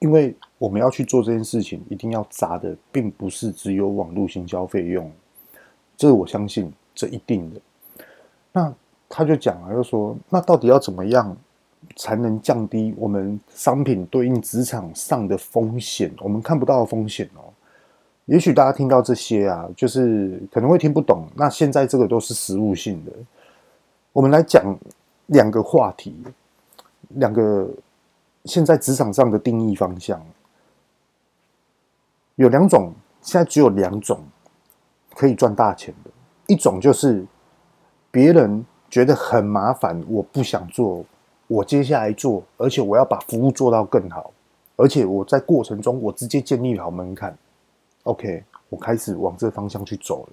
[0.00, 5.10] 因为我们要去做这件事情，一定要砸的并不是只有网络行销费用。
[5.96, 7.60] 这我相信，这一定的。
[8.52, 8.74] 那
[9.08, 11.34] 他就讲了，就说那到底要怎么样
[11.96, 16.12] 才能降低我们商品对应职场上的风险？
[16.18, 17.48] 我们看不到的风险哦。
[18.26, 21.26] 也许大家听到这些啊，就是可能会听不懂。
[21.34, 23.12] 那现在这个都是实务性的。
[24.12, 24.78] 我们来讲
[25.28, 26.14] 两个话题，
[27.14, 27.66] 两个
[28.44, 30.22] 现在职场上的定义方向
[32.42, 34.18] 有两种，现在只有两种。
[35.12, 36.10] 可以赚大钱的
[36.46, 37.26] 一种就是
[38.10, 41.04] 别人觉得很麻烦，我不想做，
[41.46, 44.32] 我接下来做，而且我要把服务做到更好，
[44.76, 47.36] 而且我在过程中我直接建立好门槛
[48.04, 50.32] ，OK，我开始往这方向去走了，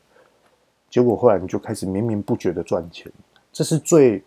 [0.90, 3.12] 结果后来你就开始绵绵不绝的赚钱，
[3.52, 4.24] 这是最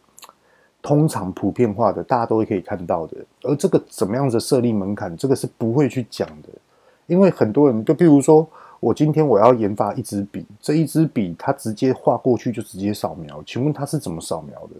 [0.82, 3.16] 通常普遍化的，大家都会可以看到的。
[3.44, 6.48] 而这个怎么样子设立门槛，这个是不会去讲的，
[7.10, 8.48] 因为很多人就比如说。
[8.82, 14.74] 我今天我要研发一支笔，这一支笔它直接画过去就直接扫描，请问它是怎么扫描的？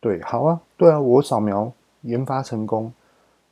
[0.00, 2.90] 对，好啊，对啊，我扫描研发成功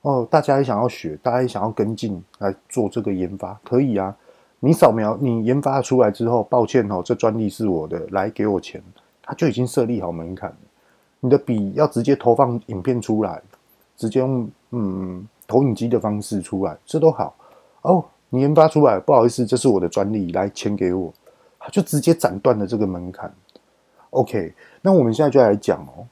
[0.00, 4.16] 哦，大家也想要学，大家也想要跟进来做这个研发，可以啊。
[4.60, 8.82] 你扫描你研发出来之后，抱歉哦，这专利是我的，来给我钱，
[9.22, 10.56] 它就已经设立好门槛了。
[11.20, 13.42] 你的笔要直接投放影片出来，
[13.94, 17.36] 直接用嗯投影机的方式出来，这都好
[17.90, 18.05] 哦。
[18.29, 21.14] 你研发出来，不好意思，这是我的专利，来钱给我，
[21.61, 23.33] 他就直接斩断了这个门槛。
[24.11, 26.05] OK，那我们现在就来讲哦，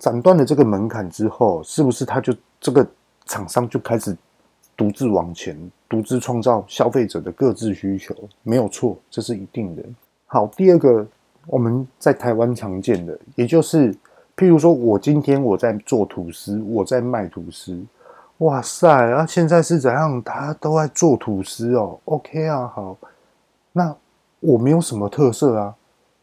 [0.00, 2.84] 斩断了这个门槛之后，是不是他就这个
[3.26, 4.16] 厂商就开始
[4.74, 5.54] 独自往前，
[5.86, 8.14] 独自创造消费者的各自需求？
[8.42, 9.82] 没有错，这是一定的。
[10.26, 11.06] 好，第二个
[11.46, 13.94] 我们在台湾常见的，也就是
[14.34, 17.78] 譬如说我今天我在做吐司，我在卖吐司。
[18.38, 18.88] 哇塞！
[18.88, 20.22] 啊，现在是怎样？
[20.22, 21.98] 大家都在做吐司哦。
[22.04, 22.96] OK 啊，好。
[23.72, 23.92] 那
[24.38, 25.74] 我没有什么特色啊，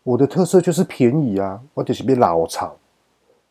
[0.01, 2.73] 我的特色就是便宜啊，我就是被老炒。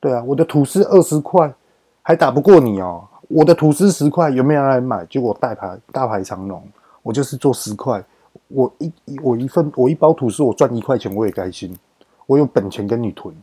[0.01, 1.53] 对啊，我的吐司二十块
[2.01, 3.07] 还打不过你哦。
[3.29, 5.05] 我的吐司十块有没有人来买？
[5.07, 6.63] 结果大排大排长龙，
[7.03, 8.03] 我就是做十块，
[8.49, 8.91] 我一
[9.23, 11.79] 我一份我一包吐司我赚一块钱我也开心，
[12.27, 13.35] 我有本钱跟你囤，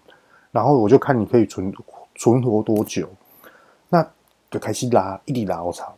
[0.52, 1.72] 然后我就看你可以存
[2.16, 3.08] 存活多久。
[3.88, 4.04] 那。
[4.52, 5.92] 就开始拉，一直拉，我操！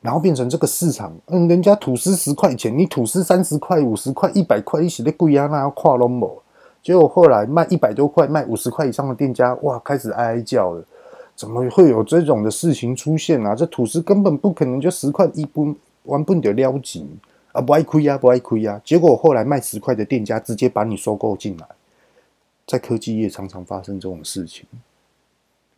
[0.00, 6.42] 然后变成这个市场，嗯，人家吐司十块钱，你吐司三十块、五十块、一百块，一起的贵啊，那要跨龙某。
[6.82, 10.84] 结果后来卖一百多块、卖五十块以上的店家，哇，开始哀哀叫了，
[11.36, 13.54] 怎么会有这种的事情出现啊？
[13.54, 15.72] 这吐司根本不可能就十块一不
[16.04, 17.08] 完不得了紧
[17.52, 18.80] 啊，不爱亏呀，不爱亏呀。
[18.84, 21.66] 结果后来卖十块的店家直接把你收购进来，
[22.66, 24.66] 在科技业常常发生这种事情，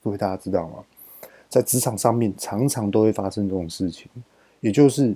[0.02, 0.76] 各位大家知道吗？
[1.54, 4.08] 在职场上面，常常都会发生这种事情，
[4.58, 5.14] 也就是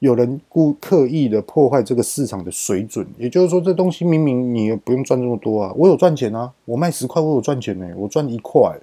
[0.00, 3.06] 有人故刻意的破坏这个市场的水准。
[3.16, 8.78] 也就是说，这东西明明你也不用赚这么多啊，我有赚钱啊，我卖十块，我有赚钱呢、我赚一块，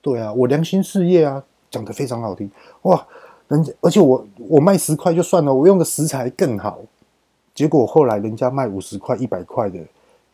[0.00, 2.50] 对啊，我良心事业啊，讲得非常好听
[2.82, 3.06] 哇，
[3.46, 6.80] 人家而且我我卖十块就算了，我用的食材更好，
[7.54, 9.78] 结果后来人家卖五十块、一百块的，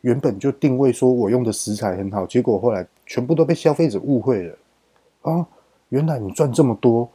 [0.01, 4.57] 原本就定位说我用的食材很好，结果后来全部都被消费者误会了
[5.21, 5.47] 啊。
[5.91, 7.09] 原来你赚这么多，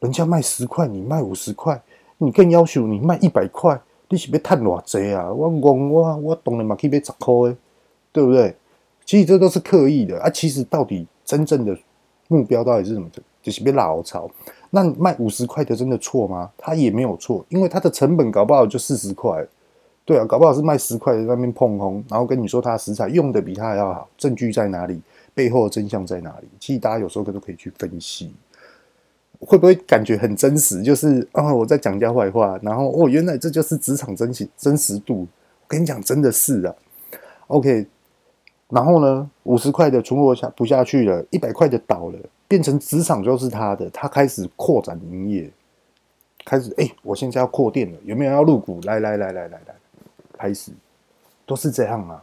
[0.00, 1.80] 人家卖十块，你卖五十块，
[2.18, 5.32] 你更要求你卖一百块，你是要赚多少啊？
[5.32, 7.56] 我讲我我懂了嘛，可以卖十块，
[8.12, 8.54] 对不对？
[9.04, 10.30] 其实这都是刻意的啊。
[10.30, 11.76] 其实到底真正的
[12.28, 13.08] 目标到底是什么？
[13.42, 14.30] 就是别老炒。
[14.70, 16.50] 那卖五十块的真的错吗？
[16.56, 19.44] 他也没有错，因为他的成本搞不好就四十块，
[20.04, 25.00] 对啊，搞不好是卖十块在那边碰红，然后跟你说他的食材用的比他还要好，证据在哪里？
[25.40, 26.48] 背后的真相在哪里？
[26.58, 28.30] 其实大家有时候都可以去分析，
[29.38, 30.82] 会不会感觉很真实？
[30.82, 35.20] 就是啊，我在讲人家坏话，然后哦，原来这就是职场真实真实度。
[35.20, 36.74] 我跟你讲，真的是啊。
[37.46, 37.86] OK，
[38.68, 45.50] 然后呢，五十块的存活下不下去了，一百块的倒了，变成职场就是他的，他开始扩展营业，
[46.44, 48.78] 开始哎，我现在要扩店了，有没有要入股？
[48.82, 49.74] 来来来来来来，
[50.36, 50.70] 开始
[51.46, 52.22] 都是这样啊，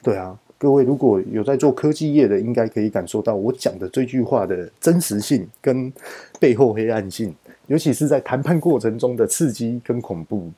[0.00, 0.38] 对啊。
[0.62, 5.92] 各位如果有在做科技业的，应该可以感受到我讲的这句话的真实性跟
[6.38, 7.34] 背后黑暗性，
[7.66, 10.52] 尤其是在谈判过程中的刺激跟恐怖。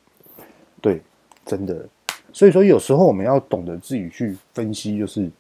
[0.83, 1.01] 对，
[1.47, 1.89] 真的。
[2.35, 5.31] 所以说，有时候我们要懂得自己去分析，就是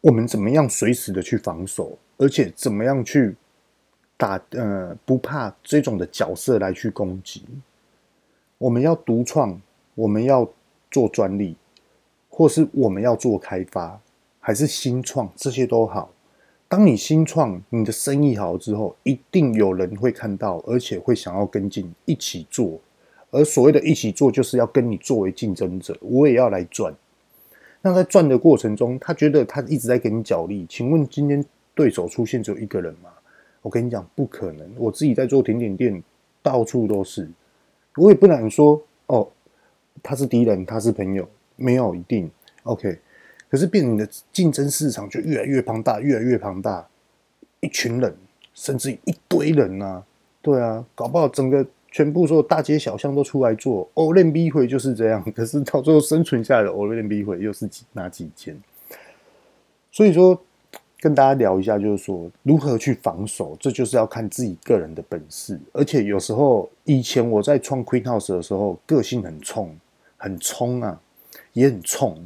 [0.00, 3.36] 我们怎么样随时的去防守，而且怎么样去
[4.16, 7.44] 打，呃，不怕这种的角色来去攻击。
[8.56, 9.60] 我们要独创，
[9.94, 10.50] 我们要
[10.90, 11.54] 做专利。
[12.40, 14.00] 或是我们要做开发，
[14.40, 16.10] 还是新创，这些都好。
[16.70, 22.80] 当你新创，你的生意好之后，一定有人会看到，而且会想要跟进一起做。
[23.30, 26.94] 而所谓的一起做，就是要跟你作为竞争者，我也要来赚。
[27.82, 30.64] 那在赚的过程中，他觉得他一直在给你角力。
[30.66, 33.10] 请问今天对手出现只有一个人吗？
[33.60, 34.66] 我跟你讲，不可能。
[34.78, 36.02] 我自己在做甜点店，
[36.42, 37.28] 到处都是。
[37.96, 39.28] 我也不能说哦，
[40.02, 41.28] 他是敌人，他是朋友。
[41.60, 42.30] 没有一定
[42.62, 42.98] ，OK，
[43.50, 46.88] 可是变你的竞争市场就越来越庞大，越来越庞大，
[47.60, 48.16] 一群人，
[48.54, 50.04] 甚至一堆人呐、啊，
[50.40, 58.56] 对啊，搞不好整个全部所有大街小巷都出来做欧练 B 会就是这样，可是到最后生存下来的欧练 B 会又是几哪几间？
[59.92, 60.40] 所以说
[61.00, 69.76] 跟大家聊一下，就是说如何去防守，这就是要看自己个人的本事，而且有时候以前我在创 Queen House 的时候，个性很冲，
[70.16, 71.00] 很冲啊。
[71.52, 72.16] 也很冲，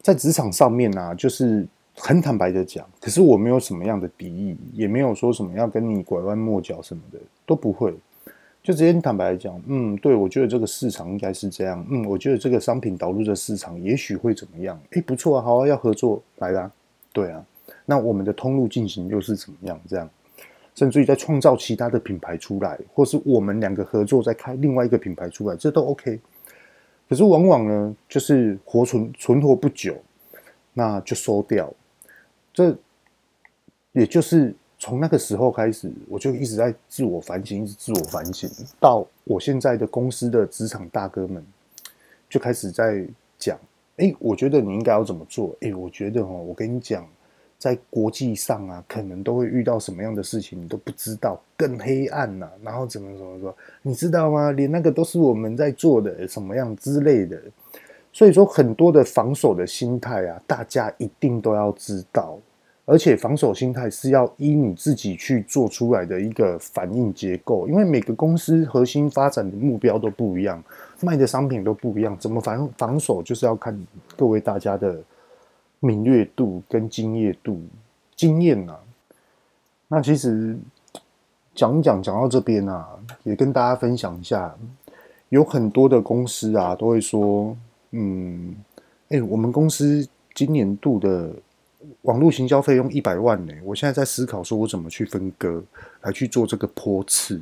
[0.00, 7.92] 在职场上面啊，就是很坦白的讲，可是我没有什么样的敌意，也没有说什么要跟你拐弯抹角什么的，都不会，
[8.62, 16.70] 就直接坦白讲，嗯，对，我觉得这个市场应该是这样，嗯，我觉得这个商品导入的市场也许会怎么样，诶，不错啊，好啊，要合作来啦，
[17.12, 17.44] 对啊，
[17.84, 19.80] 那我们的通路进行又是怎么样？
[19.88, 20.08] 这样，
[20.74, 26.20] 甚至于在创造其他的品牌出来，或是我们两个合作再开另外一个品牌出来，这都 OK。
[27.08, 29.96] 可是往往呢，就是活存存活不久，
[30.74, 31.72] 那就收掉。
[32.52, 32.76] 这
[33.92, 38.50] 也就是从那个时候开始，我就一直在自我反省，一直自我反省。
[38.78, 41.44] 到我现在的公司的职场大哥们，
[42.28, 43.06] 就开始在
[43.38, 43.58] 讲：
[43.96, 45.56] 哎，我觉得你应该要怎么做？
[45.60, 47.08] 哎，我觉得哦，我跟你讲。
[47.58, 54.52] 在国际上啊，可能都会遇到什么样的事情，你都不知道，更黑暗呐、然后怎么怎么说，你知道吗？
[54.52, 57.36] 连那个都是我们在做的，什么样之类的。
[58.12, 62.38] 所以说，很多的防守的心态啊，大家一定都要知道。
[62.84, 70.62] 而且，防守心态是要依你自己去做出来的一个反应结构，因为每个公司核心发展的目标都不一样，
[71.02, 73.76] 卖的商品都不一样，怎么防防守，就是要看
[74.16, 74.96] 各位大家的。
[75.80, 77.60] 敏锐度跟经验度、
[78.16, 78.76] 经验呐，
[79.88, 80.56] 那其实
[81.54, 82.88] 讲一讲讲到这边啊，
[83.22, 84.54] 也跟大家分享一下，
[85.28, 87.56] 有很多的公司啊都会说，
[87.92, 88.56] 嗯，
[89.08, 91.30] 哎，我们公司今年度的
[92.02, 95.62] 网络行销费用一百万呢，我现在在思考说，我怎么去分割
[96.02, 97.40] 来去做这个坡次。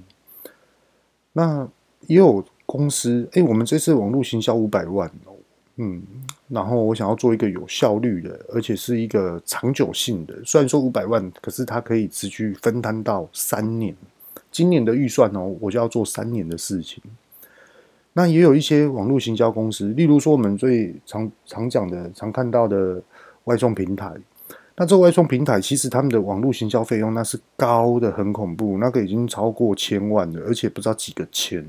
[1.32, 1.68] 那
[2.06, 5.35] 也有公司，哎，我们这次网络行销五百万哦，
[5.78, 6.02] 嗯，
[6.48, 10.34] 然后我想要做一个有效率的，而且是一个长久性的。
[10.44, 13.94] 虽然说五百万，可是它可以持续分摊到三年。
[14.50, 17.02] 今年的预算哦，我就要做三年的事情。
[18.14, 23.02] 那也有一些网络行销公司，例如说我们最常常讲的、常看到的
[23.44, 24.10] 外送平台。
[24.76, 31.62] 那这外送平台其实他们的网络行销费用那是高的很恐怖，那个已经超过千万了，而且不知道几个千，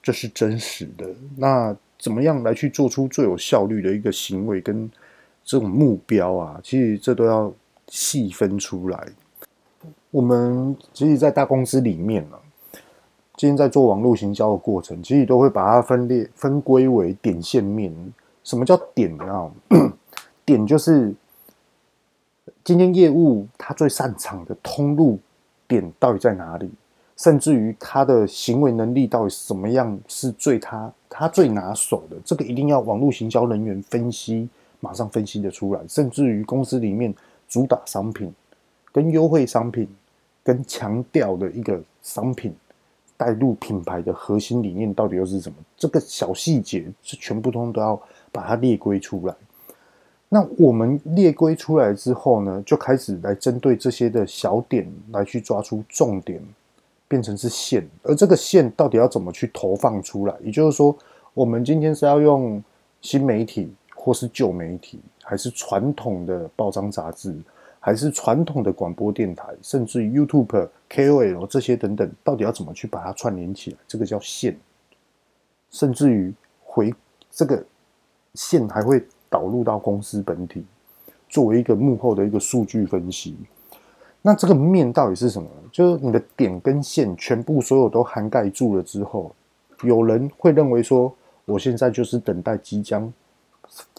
[0.00, 1.08] 这是真实的。
[1.36, 4.90] 那怎么样来去做出最有效率的一个行为跟
[5.44, 6.60] 这种目标啊？
[6.62, 7.52] 其实这都要
[7.88, 9.08] 细分出来。
[10.10, 12.42] 我们其实，在大公司里面呢、啊。
[13.36, 17.94] 今天在做网络行销的过程，其实都会把它分裂、分归为点、线、面。
[18.42, 19.52] 什么叫点呢？
[20.44, 21.14] 点就是
[22.64, 25.20] 今天业务它最擅长的通路
[25.68, 26.68] 点到底在哪里，
[27.18, 34.48] 甚至于他的行为能力到底什么样是最他他最拿手的，这个一定要网络行销人员分析，
[34.80, 35.80] 马上分析得出来。
[35.86, 37.14] 甚至于公司里面
[37.46, 38.32] 主打商品、
[38.90, 39.86] 跟优惠商品、
[40.42, 42.54] 跟强调的一个商品。
[43.20, 45.56] 带入品牌的核心理念到底又是什么？
[45.76, 48.00] 这个小细节是全部通都要
[48.30, 49.34] 把它列归出来。
[50.28, 56.40] 那我们列归出来之后呢，就开始来针对这些的小点来去抓出重点，
[57.08, 57.88] 变成是线。
[58.02, 60.36] 而这个线到底要怎么去投放出来？
[60.44, 60.96] 也就是说，
[61.34, 62.62] 我们今天是要用
[63.00, 67.34] 新媒体，或是旧媒体，还是传统的报章杂志？
[67.80, 73.76] 还是传统的广播电台，甚至于 YouTube、KOL 这些等等，到底要怎么去把它串联起来？
[73.86, 74.58] 这个叫线，
[75.70, 76.34] 甚至于
[76.64, 76.92] 回
[77.30, 77.64] 这个
[78.34, 80.64] 线还会导入到公司本体，
[81.28, 83.36] 作为一个幕后的一个数据分析。
[84.20, 85.48] 那这个面到底是什么？
[85.70, 89.30] 就是你的点跟线全部所有都涵盖住了之后，
[89.82, 91.14] 有人会认为说，
[91.44, 93.10] 我现在就是等待即将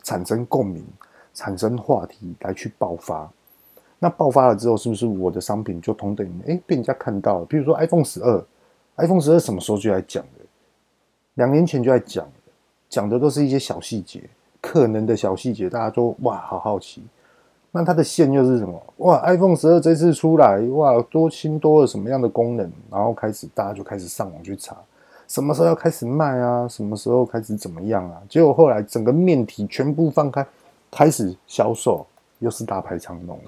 [0.03, 0.85] 产生共鸣、
[1.33, 3.29] 产生话题来去爆发。
[3.97, 7.45] 那爆发了之后，是不是我的商品就同等于哎被人家看到了？
[7.45, 8.45] 比如说 iPhone 十二
[8.97, 10.45] ，iPhone 十二什么时候就来讲的？
[11.35, 12.27] 两年前就在讲，
[12.89, 14.21] 讲的都是一些小细节，
[14.61, 17.03] 可能的小细节，大家都哇好好奇。
[17.71, 18.81] 那它的线又是什么？
[18.97, 22.71] 哇，iPhone 十二这次出来，哇多新多了什么样的功能？
[22.89, 24.75] 然后开始大家就开始上网去查，
[25.27, 26.67] 什么时候要开始卖啊？
[26.67, 28.21] 什么时候开始怎么样啊？
[28.27, 30.45] 结果后来整个面体全部放开，
[30.89, 32.05] 开始销售，
[32.39, 33.39] 又是大排长龙。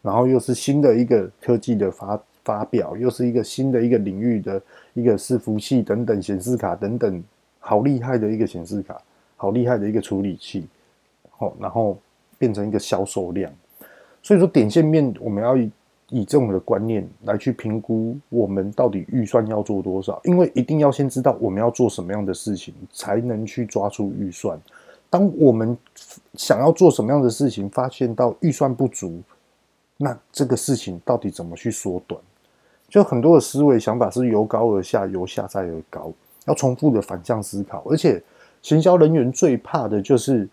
[0.00, 4.62] 然后又是新的一个科技的发发表，又是一个新的一个领域的
[4.94, 7.22] 一个伺服器等等显示卡等等，
[7.58, 8.96] 好厉害的一个显示卡，
[9.36, 10.66] 好厉害的一个处理器，
[11.36, 11.98] 好，然后
[12.38, 13.52] 变成一个销售量。
[14.22, 15.70] 所以说点线面，我们要以
[16.10, 24.58] 以这种的观念来去评估我们到底预算要做多少，因为一定要先知道我们要做什么样的事情，才能去抓出预算。
[25.10, 25.76] 当我们
[26.34, 29.20] 想要做什么样的事情，发现到预算不足。
[29.96, 32.20] 那这个事情到底怎么去缩短？
[32.88, 36.12] 就很多的思维想法是由高而下，由下再而高，
[36.46, 37.82] 要重复的反向思考。
[37.86, 38.22] 而且，
[38.62, 40.48] 行销人员最怕的就是，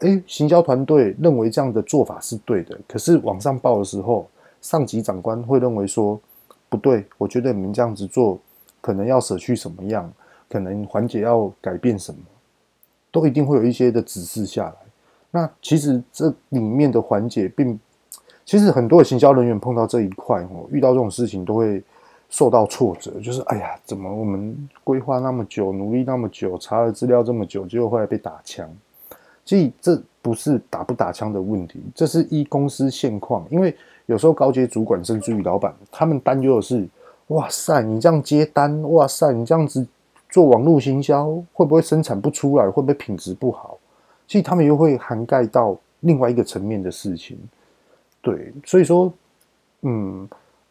[0.00, 4.28] 哎，行销团队认为这样的做法是对的，可是往上报的时候，
[4.60, 6.20] 上级长官会认为说
[6.68, 8.38] 不对，我觉得你们这样子做
[8.80, 10.12] 可能要舍去什么样，
[10.48, 12.20] 可能环节要改变什么，
[13.10, 14.74] 都一定会有一些的指示下来。
[15.30, 17.78] 那其实这里面的环节并。
[18.48, 21.82] 其实很多的行销人员碰到这一块哦，遇到这种事情都会
[22.30, 28.70] 受到挫折，就是哎呀，怎么我们规划那么久，努力那么久，查了资料这么久，结果后来被打枪。
[29.46, 33.46] 所以这不是打不打枪的问题，这是一公司现况。
[33.48, 33.74] 因为
[34.04, 36.86] 有时候高阶主管甚至于老板，他们担忧的是：
[37.28, 39.86] 哇塞，你这样接单，哇塞，你这样子
[40.28, 42.64] 做网络行销，会不会生产不出来？
[42.68, 43.78] 会不会品质不好？
[44.26, 47.38] 其实他们又会涵盖到另外一个层面的事情。
[48.20, 49.12] 对，所以说，
[49.82, 50.28] 嗯，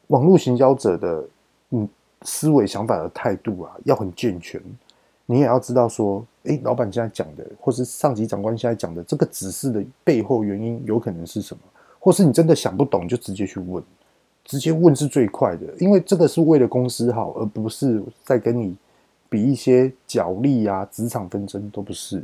[0.07, 1.23] 网络行销者的
[1.69, 1.87] 嗯
[2.23, 4.61] 思维想法的态度啊，要很健全。
[5.25, 11.61] 你也要知道说，诶，老板现在讲的，或是上级长官现在讲的这个指示的背后原因，有可能是什么？
[11.99, 13.83] 或是你真的想不懂，就直接去问，
[14.43, 18.75] 直接问是最快的，因为这个是为了公司好，而不是在跟你
[19.27, 22.23] 比一些角力啊、职场纷争都不是。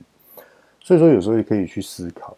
[0.79, 2.37] 所以说，有时候也可以去思考。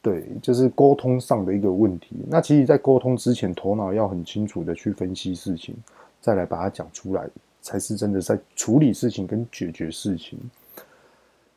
[0.00, 2.16] 对，就是沟通上的一个问题。
[2.28, 5.74] 那其实，在沟通之前，头脑要很清楚的去分析事情，
[6.20, 7.26] 再来把它讲出来，
[7.64, 10.38] 才是真的在处理事情跟解决事情。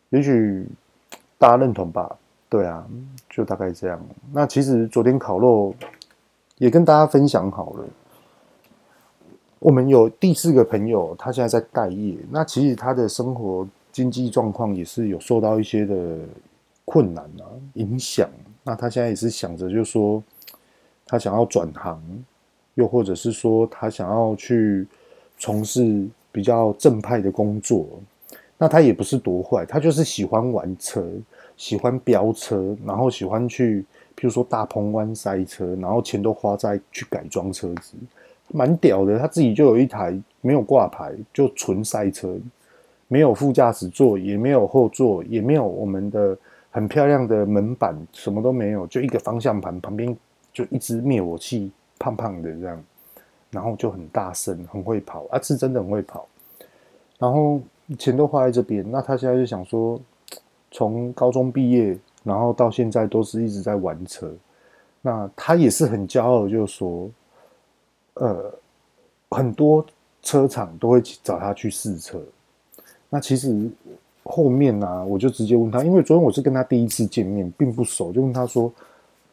[0.09, 0.65] 也许
[1.37, 2.17] 大家认同吧？
[2.47, 2.87] 对啊，
[3.29, 4.01] 就大概这样。
[4.31, 5.75] 那其实昨天烤肉
[6.57, 7.85] 也跟大家分享好了。
[9.59, 12.15] 我们有第四个朋友，他现在在待业。
[12.31, 16.19] 那其实他的生活经济状况也是有受到一些的
[16.85, 17.43] 困难啊，
[17.73, 18.29] 影响。
[18.63, 20.23] 那他现在也是想着，就是说
[21.05, 22.01] 他想要转行，
[22.75, 24.87] 又或者是说他想要去
[25.37, 27.87] 从事比较正派的工作。
[28.57, 31.03] 那他也不是多坏，他就是喜欢玩车。
[31.55, 33.81] 喜欢飙车，然后喜欢去，
[34.15, 37.95] 譬如说大鹏湾塞车，然后钱都花在去改装车子，
[38.53, 39.17] 蛮屌的。
[39.17, 42.37] 他自己就有一台没有挂牌，就纯赛车，
[43.07, 46.37] 没有副驾驶座，也没有后座，也没有我们的
[46.69, 50.15] 很漂亮的门板，什么都没有，就一个方向盘旁边
[50.53, 52.83] 就一支灭火器，胖胖的这样，
[53.51, 56.27] 然后就很大声，很会跑啊，是真的很会跑。
[57.17, 57.59] 然后
[57.97, 59.99] 钱都花在这边，那他现在就想说。
[60.69, 64.29] 从高中毕业，然后到现在都是一直在玩车。
[65.01, 67.09] 那他也是很骄傲，就说，
[68.15, 68.53] 呃，
[69.29, 69.83] 很多
[70.21, 72.21] 车厂都会找他去试车。
[73.09, 73.71] 那其实
[74.25, 78.71] 后面呢、啊，我就直接问他，因为昨天我是跟他第一次见面，并不熟，就问他说：“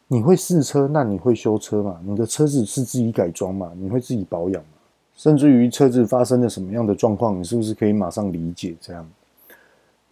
[0.07, 0.87] 你会试车？
[0.87, 1.99] 那你会修车吗？
[2.03, 3.71] 你的车子是自己改装吗？
[3.75, 4.69] 你会自己保养吗？
[5.15, 9.07] 甚至于车子发生了什么样的状况，你是不是可以马上理解这样？”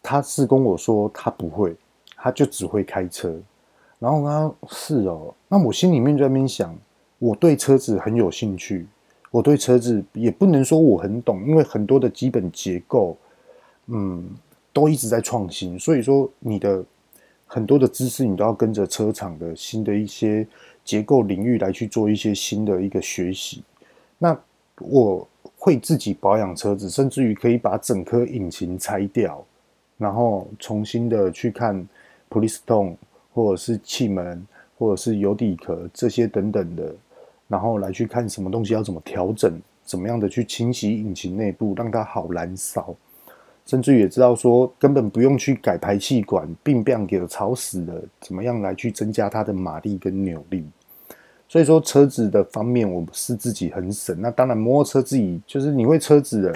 [0.01, 1.75] 他是跟我说他不会，
[2.15, 3.33] 他就只会开车。
[3.99, 6.75] 然后他是哦，那我心里面就在那边想，
[7.19, 8.85] 我对车子很有兴趣，
[9.31, 13.15] 我对车子也不能说我很懂，因为很多的基本结构，
[13.87, 14.29] 嗯，
[14.73, 15.79] 都一直在创新。
[15.79, 16.83] 所以说，你的
[17.53, 20.43] 很多的知识，你都要跟着车厂的新的一些
[20.83, 23.61] 结构领域来去做一些新的一个学习。
[24.17, 24.35] 那
[24.79, 29.45] 我会自己保养车子，甚至于可以把整颗引擎拆掉。
[29.99, 31.87] 然后重新的去看
[32.27, 32.97] 普利斯通，
[33.35, 34.43] 或者是气门，
[34.79, 36.91] 或者是油底壳这些等等的，
[37.47, 42.95] 然后来去看什么东西要怎么调整，怎么样的去清洗引擎内部，让它好燃烧，
[43.65, 50.65] 甚至也知道说根本不用去改排气管，并不要给它吵死了，怎么样来去增加它的马力跟扭力。
[51.47, 54.19] 所以说车子的方面，我是自己很省。
[54.19, 56.55] 那当然摩托车自己就是你会车子的，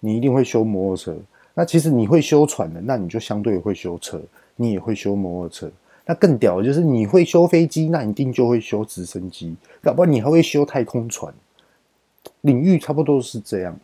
[0.00, 1.16] 你一定会修摩托车。
[1.54, 4.20] 那其实你会修船的，那你就相对会修车，
[4.56, 5.70] 你也会修摩托车。
[6.04, 11.32] 那更屌的就是你会修飞机，那一定就会修直升机，搞不好你还会修太空船。
[12.40, 13.78] 领域差不多是这样。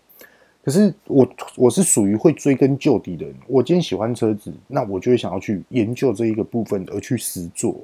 [0.68, 3.34] 可是我我是属于会追根究底的人。
[3.46, 7.74] 我今天喜欢车子，那我就会想要去研究这一个部分，而去实做。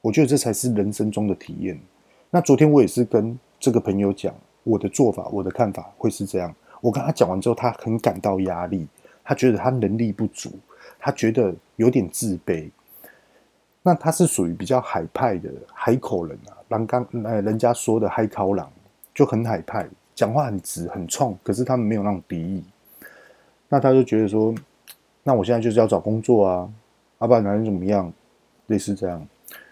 [0.00, 1.76] 我觉得这才是人生中的体验。
[2.30, 6.54] 那昨天我也是跟这个朋友讲我的做法，我的看法会是这样。
[6.80, 8.86] 我跟他讲完之后，他很感到压力。
[9.24, 10.52] 他觉得他能力不足，
[11.00, 12.70] 他觉得有点自卑。
[13.82, 18.70] 那他是属于比较海派的海口人啊，刚刚呃人家说的海口狼
[19.12, 22.62] 就很海派，讲话很直很冲，可是他们没有那种敌意。
[23.68, 24.54] 那他就觉得说，
[25.22, 26.68] 那我现在就是要找工作啊，
[27.20, 28.12] 要不然男人怎么样？
[28.66, 29.26] 类似这样。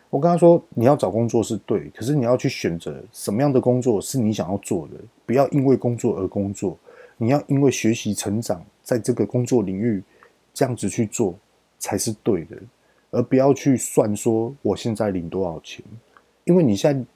[0.09, 6.77] 我跟他说，你要找工作是对，可是你要去选择什么样的工作是你想要做的，不要因为工作而工作。
[7.17, 10.03] 你要因为学习成长，在这个工作领域
[10.53, 11.35] 这样子去做
[11.79, 12.57] 才是对的，
[13.11, 15.85] 而不要去算说我现在领多少钱，
[16.45, 17.07] 因为你现在，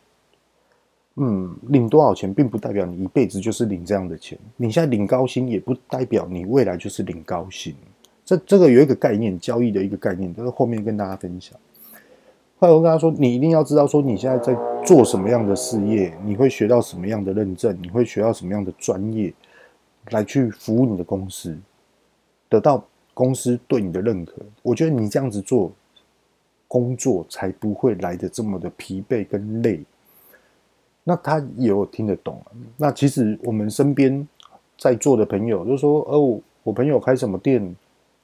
[1.16, 4.38] 嗯，领多少钱并不代表你一辈子就是领这样的钱。
[4.56, 7.74] 你现在领高薪也不代表你未来就是领高薪。
[8.24, 11.58] 这这个有一个概念，交易的一个概念，这个后面跟大家分享。
[12.58, 19.32] 后来我跟他说，你一定要知道说你现在在做什么样的事业，你会学到什么样的认证，你会学到什么样的专业。
[20.10, 21.56] 来去服务你的公司，
[22.50, 22.84] 得到
[23.14, 24.34] 公司对你的认可。
[24.60, 25.72] 我觉得你这样子做
[26.68, 29.82] 工作才不会来的这么的疲惫跟累。
[31.04, 32.42] 那他也有听得懂。
[32.76, 34.26] 那其实我们身边
[34.78, 37.76] 在座的朋友就说：“哦，我朋友开什么店？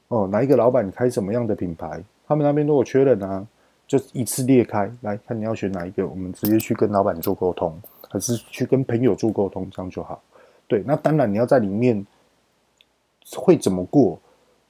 [0.09, 2.03] 哦，哪一个老板开什么样的品牌？
[2.27, 3.47] 他们那边都有缺人啊，
[3.87, 7.79] 就一次列开来看你要选哪一个，我们直接去跟老板做沟通，
[8.09, 10.21] 还是去跟朋友做沟通，这样就好。”
[10.67, 12.05] 对，那当然你要在里面
[13.37, 14.19] 会怎么过？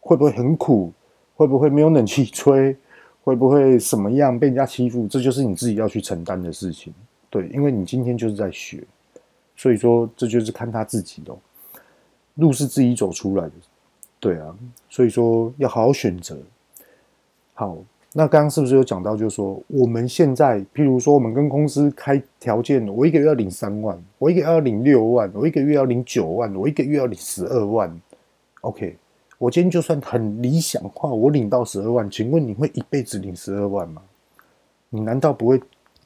[0.00, 0.92] 会不会很苦？
[1.36, 2.76] 会不会没有冷气吹？
[3.22, 5.06] 会不会什么样被人家欺负？
[5.06, 6.92] 这就是你自己要去承担的事情。
[7.30, 8.84] 对，因为你今天就是在学，
[9.56, 11.34] 所以说这就是看他自己的
[12.34, 13.52] 路是自己走出来的。
[14.18, 14.54] 对啊，
[14.90, 16.36] 所以说要好好选择。
[17.54, 17.78] 好。
[18.12, 28.00] 那刚刚是不是有讲到，就是说我们现在，譬如说我们跟公司开条件，我一个月要领三万，我一个月要领六万，我一个月要领九万，我一个月要领十二万。
[28.62, 28.96] OK，
[29.38, 34.02] 我今天就算很理想化，我领到十二万，请问你会一辈子领十二万吗？
[34.88, 35.62] 你难道不会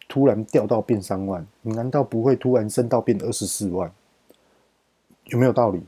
[0.08, 1.46] 突然掉到变三万？
[1.62, 3.90] 你难道不会突然升到变二十四万？
[5.26, 5.82] 有没有道理？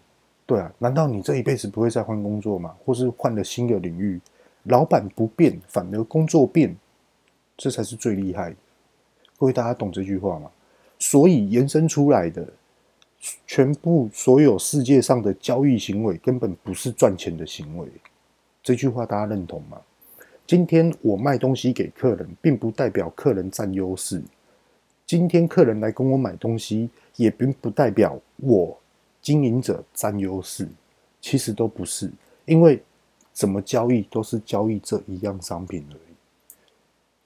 [0.47, 2.75] 对啊，难道你这一辈子不会再换工作吗？
[2.85, 4.21] 或是换了新的领域？
[4.65, 6.77] 老板不变，反而工作变，
[7.57, 8.55] 这才是最厉害。
[9.39, 10.51] 各位大家懂这句话吗？
[10.99, 12.49] 所以延伸出来的
[13.47, 17.87] 全部所有世界上的交易行为，根本不是赚钱的行为。
[18.63, 19.81] 这句话大家认同吗？
[20.47, 24.23] 今天我卖东西给客人，并不代表客人占优势。
[25.05, 28.79] 今天客人来跟我买东西，也并不代表我
[29.21, 30.69] 经营者占优势。
[31.21, 32.11] 其实都不是，
[32.45, 32.83] 因为。
[33.37, 36.15] 怎么交易都是交易这一样商品而已。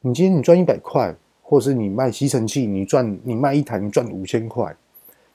[0.01, 4.77] 你今天你赚一百块，或是你卖吸尘器，你赚你卖一台你赚五千块，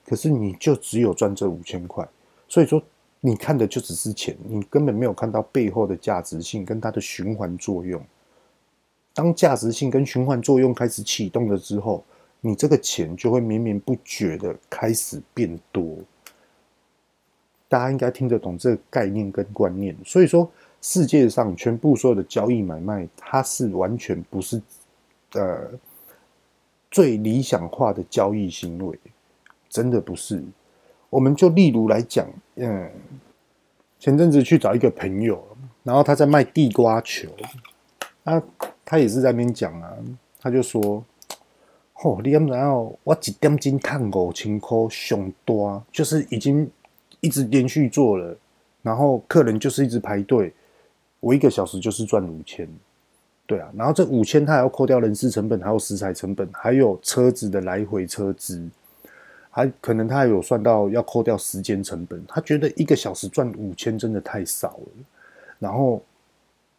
[0.05, 2.05] 可是你就只有赚这五千块。
[2.49, 2.83] 所以说
[3.25, 7.99] 你看的就只是钱，你根本没有看到背后的价值性跟它的循环作用。
[9.13, 12.03] 当价值性跟循环作用开始启动了之后，
[12.41, 15.97] 你这个钱就会绵绵不绝的开始变多。
[17.67, 20.49] 大家应该听得懂这个概念跟观念，所以说。
[20.81, 24.61] 世界上全部所有的交易买卖，它是完全不是
[25.31, 25.71] 呃
[26.91, 28.95] 最理想化的交易行为，
[29.67, 30.43] 真的不是。
[31.15, 32.91] 我们就例如来讲，嗯，
[33.97, 35.41] 前阵子去找一个朋友，
[35.81, 37.29] 然后他在卖地瓜球，
[38.25, 38.43] 啊，
[38.83, 39.93] 他也是在那边讲啊，
[40.41, 41.01] 他就说
[42.03, 46.69] ：“哦，你然后我一点金赚五千块，上多，就是已经
[47.21, 48.37] 一直连续做了，
[48.81, 50.53] 然后客人就是一直排队。”
[51.21, 52.67] 我一个小时就是赚五千，
[53.47, 58.69] 对啊，然后这五千他还要扣掉人事成本，还有食材成本，还有车子的来回车资，
[59.55, 62.21] 还可能他还有算到要扣掉时间成本。
[62.27, 64.87] 他觉得一个小时赚五千真的太少了，
[65.59, 66.03] 然后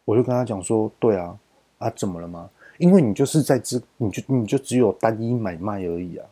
[0.05, 1.35] 我就跟他讲说：“对啊，
[1.79, 2.47] 啊怎么了吗？
[2.77, 6.25] 因为你就是在这，你就你就只有单一买卖而已啊。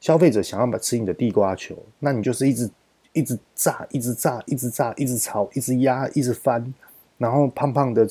[0.00, 2.70] 消费者想要买吃你的地瓜球，那你就是一直
[3.12, 6.72] 一直炸，一直炸，一直炸，一直炒，一直压，一直翻。”
[7.18, 8.08] 然后胖胖的，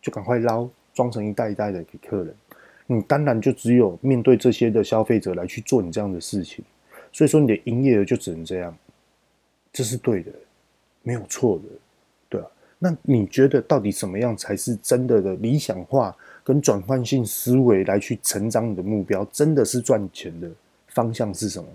[0.00, 2.34] 就赶快捞，装成一袋一袋的给客人。
[2.86, 6.64] 你当然就只有面对这些的消费者来去做你这样的事情，
[7.16, 8.76] 所以说你的营业额就只能这样，
[9.72, 10.30] 这是对的，
[11.02, 11.64] 没有错的，
[12.28, 12.46] 对啊。
[12.78, 16.14] 那你觉得到底怎么样才是真的的理想化
[16.44, 19.24] 跟转换性思维来去成长你的目标？
[19.32, 20.50] 真的是赚钱的
[20.88, 21.66] 方向是什么？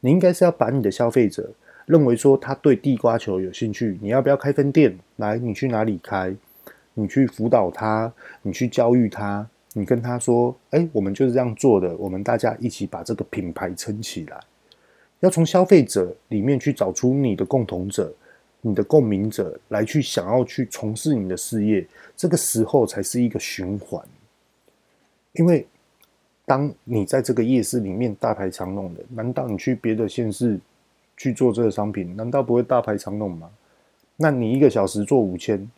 [0.00, 1.50] 你应该是要把你的消费者。
[1.86, 4.94] 认为说他对地瓜球有兴趣，你要不要开分店？
[5.16, 6.36] 来，你去哪里开？
[6.92, 8.12] 你去辅导他，
[8.42, 14.38] 你去教育他，你跟他说：“哎，我们就是这样做的，我们大家一起把这个品牌撑起来。”
[15.24, 18.12] 要从消费者里面去找出你的共同者、
[18.60, 24.00] 你的共鸣者，来去想要去从事你的事业，这个时候才是一个循环。
[25.32, 25.66] 因为
[26.44, 30.60] 当你在这个夜市里面大排长龙的，难道你去别的县市？
[31.16, 33.48] 去做这个商品，难道不会大排长龙吗？
[34.16, 35.70] 那你一个小时做五千，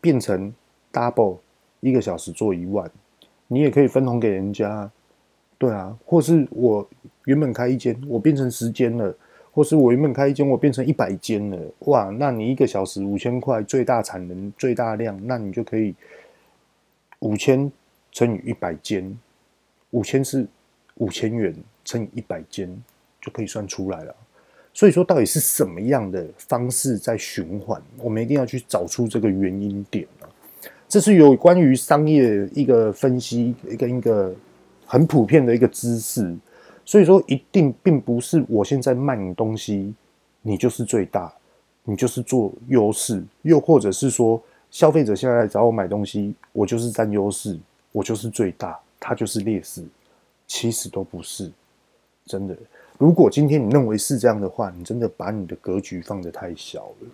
[0.00, 0.50] 变成
[0.90, 1.36] double，
[1.80, 2.90] 一个小时做一万，
[3.46, 4.90] 你也可以分红给人家，
[5.60, 5.96] 对啊。
[6.04, 6.88] 或是我
[7.26, 9.14] 原本开一间，我变成十间了，
[9.52, 12.04] 或是我原本开一间，我变成一百间了，哇！
[12.18, 15.94] 那你一个小时五千块，最大产能、最大量，那你就可以
[17.20, 17.70] 五千
[18.10, 19.16] 乘以一百间，
[19.90, 20.46] 五千是
[20.94, 21.54] 五千元
[21.84, 22.68] 乘以一百间，
[23.20, 24.16] 就可以算出来了。
[24.72, 27.82] 所以说，到底是什么样的方式在循环？
[27.98, 30.30] 我们一定要去找出这个原因点啊！
[30.88, 34.34] 这是有关于商业一个分析，一个一个
[34.90, 36.36] 很普遍的一个姿势。
[36.84, 39.94] 所以说，一定并不是我现在卖你东西，
[40.42, 41.32] 你就是最大，
[41.84, 47.56] 你就是做优势；又或者是说，消费者现在来找我买东西，我就是占优势，
[47.92, 49.84] 我就是最大，他就是劣势。
[50.48, 51.52] 其实都不是，
[52.26, 52.56] 真的。
[52.98, 57.08] 如果今天你认为是这样的话，你真的把你的格局放得太小了。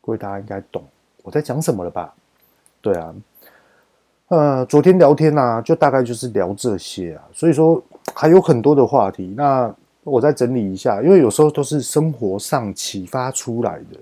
[0.00, 0.82] 各位大家应该懂
[1.22, 2.12] 我在讲什么了吧？
[2.80, 3.14] 对啊，
[4.30, 7.82] 呃，昨天聊天啊，就大概就是聊这些啊，所以说
[8.14, 9.34] 还有很多的话题。
[9.36, 9.74] 那
[10.04, 13.98] 我再整理一下，因为有时候都是生活上启发出来的，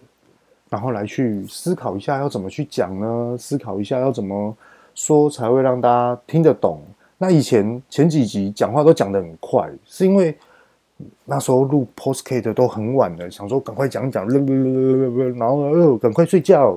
[0.68, 3.36] 然后来去思考一下要怎么去讲呢？
[3.38, 4.54] 思考一下要怎么
[4.94, 6.82] 说才会让大家听得懂。
[7.16, 10.36] 那以前前几集讲话都讲得很快，是因为。
[11.24, 16.76] 那时候录 postcast 都很晚了，想说赶快讲讲，然后呃赶快睡觉。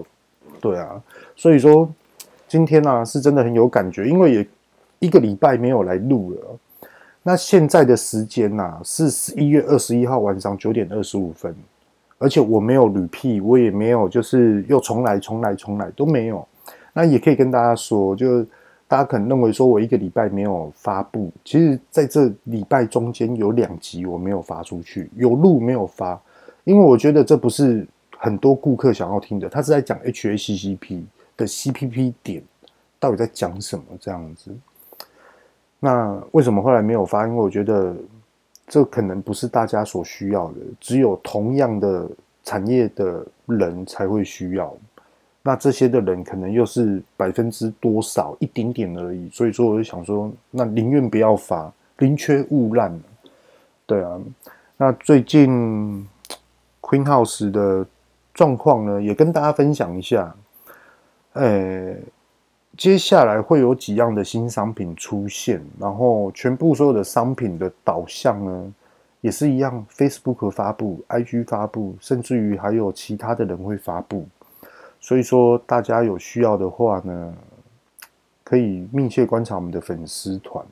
[0.61, 1.01] 对啊，
[1.35, 1.89] 所以说
[2.51, 4.47] 今天呢、啊、是真的很有感觉，因为也
[4.99, 6.37] 一个礼拜没有来录了。
[7.23, 11.55] 那现在的时间呐、啊、是十一月二十一号晚上九点二十五分，
[12.17, 16.45] 而且我没有 repeat，我也没有就是又重来重来重来都没有。
[16.91, 18.43] 那也可以跟大家说，就
[18.85, 26.21] 大家可能认为说我一个礼拜没有发布，其实在这礼拜中间有两集我没有发出去，有录没有发，
[26.65, 27.87] 因为我觉得这不是
[28.17, 31.03] 很多顾客想要听的，他是在讲 HACCP
[31.41, 32.43] 的 CPP 点
[32.99, 34.55] 到底在讲什么这样子。
[35.79, 37.27] 那为什么后来没有发？
[37.27, 37.95] 因为我觉得。
[38.67, 42.09] 这可能不是大家所需要的，只有同样的
[42.41, 44.73] 产业的人才会需要。
[45.43, 51.69] 那这些的人可能又是百分之多少一点点而已，所以说我就想说，那宁愿不要发，
[51.99, 52.97] 宁缺毋滥。
[53.85, 54.17] 对啊，
[54.77, 56.07] 那最近
[56.79, 57.85] Queen House 的
[58.33, 60.33] 状况呢，也跟大家分享一下。
[61.33, 61.97] 诶。
[62.77, 68.73] 接下来会有几样的新商品出现，然后全部所有的商品的导向呢，
[69.19, 74.25] 也是一样，Facebook 发布，IG 发布，甚至于还有其他的人会发布。
[75.01, 77.33] 所以说，大家有需要的话呢，
[78.43, 80.65] 可以密切观察我们的粉丝团。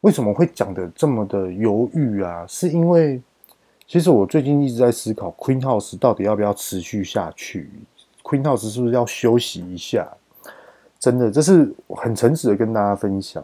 [0.00, 2.46] 为什么会讲的这么的犹豫啊？
[2.48, 3.20] 是因为
[3.86, 7.70] 其实我最近一直在思考，Queen House 到底要不要持续下去
[8.28, 10.06] ？Queen House 是不是要休息一下？
[10.98, 13.42] 真的，这是很诚实的跟大家分享。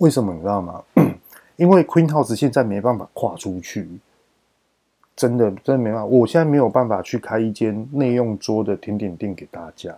[0.00, 0.82] 为什么你知道吗？
[1.56, 3.88] 因为 Queen House 现在没办法跨出去，
[5.16, 6.04] 真的真的没办法。
[6.04, 9.96] 我现在没有办法去开一间内用桌的甜点店给大家，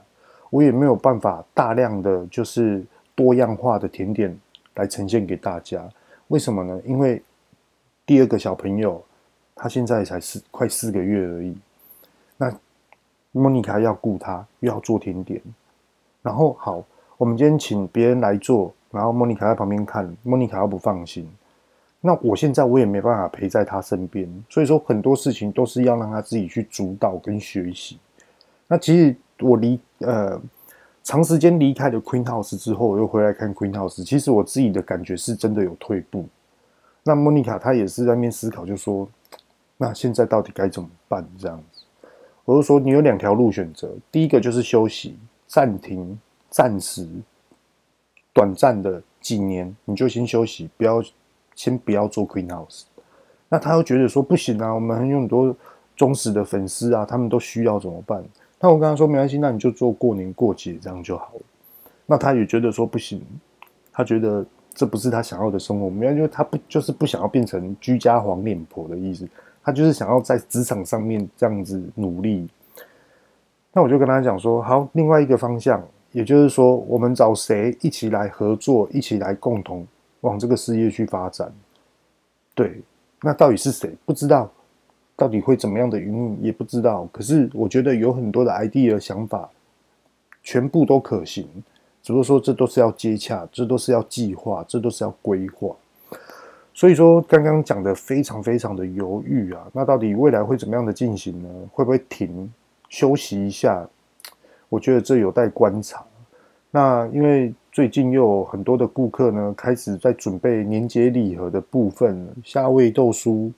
[0.51, 4.39] 我也没有办法大量的就是多样化的甜点
[4.75, 5.89] 来呈现给大家。
[6.29, 6.81] 为什么呢？
[6.85, 7.23] 因为
[8.05, 9.03] 第二个小朋友
[9.55, 11.57] 他现在才四快四个月而已，
[13.33, 15.41] 莫妮卡要雇他，又要做甜点。
[16.23, 16.85] 然后好，
[17.17, 21.29] 我们今天请别人来做，然后莫妮卡在旁边看，莫妮卡又不放心。
[22.01, 27.99] 那我现在我也没办法陪在他身边，所以说很多事情都是要让他自己去主导跟学习。
[28.67, 30.41] 那其实我离呃
[31.05, 36.27] 长时间离开了 Queen House 之后，我又回来看 Queen House，其实我自己的感觉是真的有退步。
[37.05, 39.09] 那莫妮卡她也是在那边思考，就说
[39.77, 41.25] 那现在到底该怎么办？
[41.39, 41.63] 这样，
[42.45, 45.17] 我就说你有两条路选择，第一个就是休息。
[45.47, 46.19] 暂停，
[46.49, 47.07] 暂时，
[48.33, 51.03] 短暂的几年，你就先休息，不要
[51.55, 52.85] 先不要做 Queen House。
[53.51, 55.55] 那他又觉得说不行啊，我们有很多
[55.95, 58.25] 忠实的粉丝啊，他们都需要怎么办？
[58.59, 61.41] 那我跟他说没关系，那你就做过年过节这样就好了。
[62.07, 63.21] 那他也觉得说不行，
[63.93, 69.29] 他觉得这不是他想要的生活，没有，因为他不就是不想要变成居家黄脸婆的意思，
[69.63, 72.49] 他就是想要在职场上面这样子努力。
[73.73, 79.87] 那我就跟他讲说，好，另外一个方向，也就是说，我们找谁一起来合作，一起来共同
[80.21, 81.51] 往这个事业去发展。
[82.55, 82.83] 对，
[83.23, 83.97] 那到底是谁？
[84.05, 84.51] 不知道，
[85.17, 87.09] 到底会怎么样的运营也不知道。
[87.11, 89.49] 可是我觉得有很多的 idea 想法，
[90.43, 91.49] 全部都可行，
[92.03, 95.75] 只不过说这都是要接洽，这都是要计划，这都是要规划。
[96.75, 101.49] 所以说，刚刚讲的非常非常的犹豫啊，那到底未来会怎么样的进行呢？
[101.71, 102.51] 会不会停？
[102.89, 103.87] 休息一下，
[104.69, 106.05] 我觉得这有待观察。
[106.71, 113.53] 那因为最近又有很多的顾客呢，开始在准备年节礼盒的部分，夏味豆酥，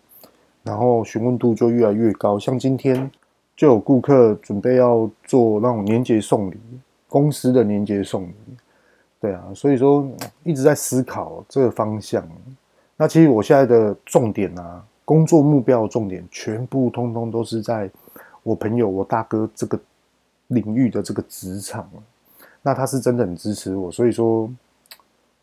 [0.63, 2.39] 然后询问度就越来越高。
[2.39, 3.11] 像今天
[3.57, 6.57] 就有顾客准备要做那种年节送礼，
[7.09, 8.35] 公司的年节送礼。
[9.21, 10.09] 对啊，所以说
[10.43, 12.29] 一直在思考这个方向。
[12.97, 17.91] 那其实我现在的重点啊，工作目标的重点，全部通通都是在。
[18.43, 19.81] 我朋友，我大哥这个
[20.49, 21.89] 领域的这个职场，
[22.61, 24.53] 那他是真的很支持我，所以说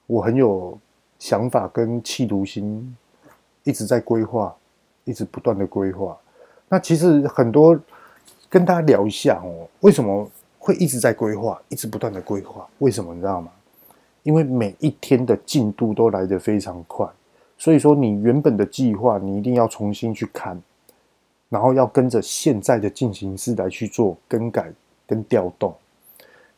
[0.06, 0.78] 我很有
[1.18, 2.96] 想法跟企图心，
[3.64, 4.56] 一直在规划，
[5.04, 6.16] 一直不断的规划。
[6.70, 7.76] 那其实很多
[8.48, 10.30] 跟大家聊一下哦，为什么
[10.60, 12.70] 会一直在规划，一直不断的规划？
[12.78, 13.52] 为什么你知道吗？
[14.22, 17.08] 因为每一天的进度都来得非常快，
[17.62, 20.60] 所以说你原本的计划，你一定要重新去看。
[21.48, 24.72] 然后要跟着现在的进行式来去做更改
[25.06, 25.72] 跟调动，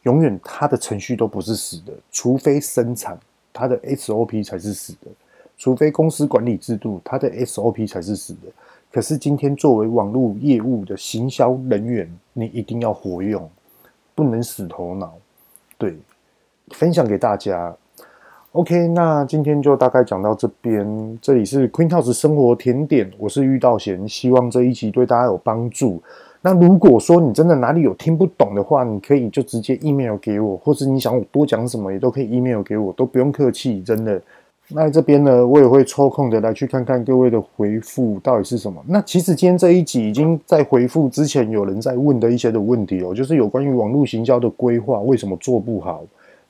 [0.03, 3.19] 永远它的程序都不是死的，除非生产
[3.51, 5.11] 它的 SOP 才是死的，
[5.57, 8.47] 除非公司管理制度它的 SOP 才是死的。
[8.89, 13.49] 可是今天作为网络业务的行销人员，你一定要活用，
[14.15, 15.13] 不能死头脑。
[15.77, 15.97] 对，
[16.69, 17.75] 分享给大家。
[18.53, 21.17] OK，那今天就大概讲到这边。
[21.19, 25.99] 这里是 Queen House 生活甜点，我是玉道贤，希望这一集对大家有帮助。
[26.39, 34.21] 那如果说你真的哪里有听不懂的话，你可以就直接 email 给我，或是你想我多讲什么也都可以 email 给我，都不用客气，真的。
[34.67, 38.79] 那这边呢，我也会抽空的来去看看各位的回复到底是什么。
[38.87, 46.03] 那其实今天这一集已经在回复之前有人在问的一些的问题哦，就是有关于网络行销的规划为什么做不好，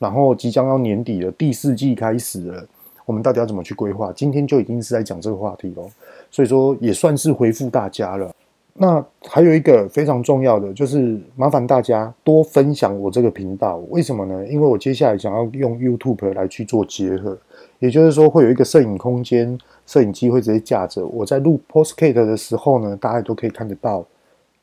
[0.04, 2.68] 然后即将要年底了，第四季开始了，
[3.06, 4.12] 我们到底要怎么去规划？
[4.14, 5.90] 今天就已经是在讲这个话题喽，
[6.30, 8.30] 所以说也算是回复大家了。
[8.74, 13.78] 那还有一个非常重要的，就是麻烦大家多分享我这个频道。
[13.90, 14.46] 为什么呢？
[14.48, 17.38] 因为我接下来想要用 YouTube 来去做结合，
[17.80, 21.06] 也就是说会有一个摄影空间，摄影机会直接架着。
[21.06, 24.06] 我在录 Postcat 的时候呢，大家都可以看得到。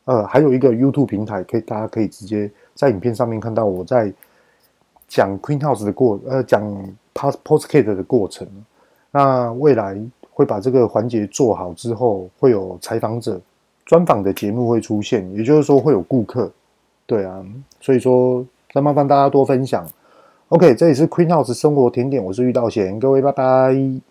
[0.05, 4.13] 呃，还有一个 YouTube 平台，可以大家可以直接在影片上面看到我在
[5.11, 6.63] 讲 Queen House 的过，呃，讲
[7.13, 8.49] post postcast 的过程。
[9.11, 10.01] 那未来
[10.31, 13.39] 会把这个环节做好之后，会有采访者。
[13.85, 16.49] 专访的节目会出现，也就是说会有顾客，
[17.07, 17.45] 对啊，
[17.81, 19.85] 所以说再麻烦大家多分享。
[20.51, 24.10] OK，这里是 Queen House 生活甜点，我是玉道贤，各位拜拜。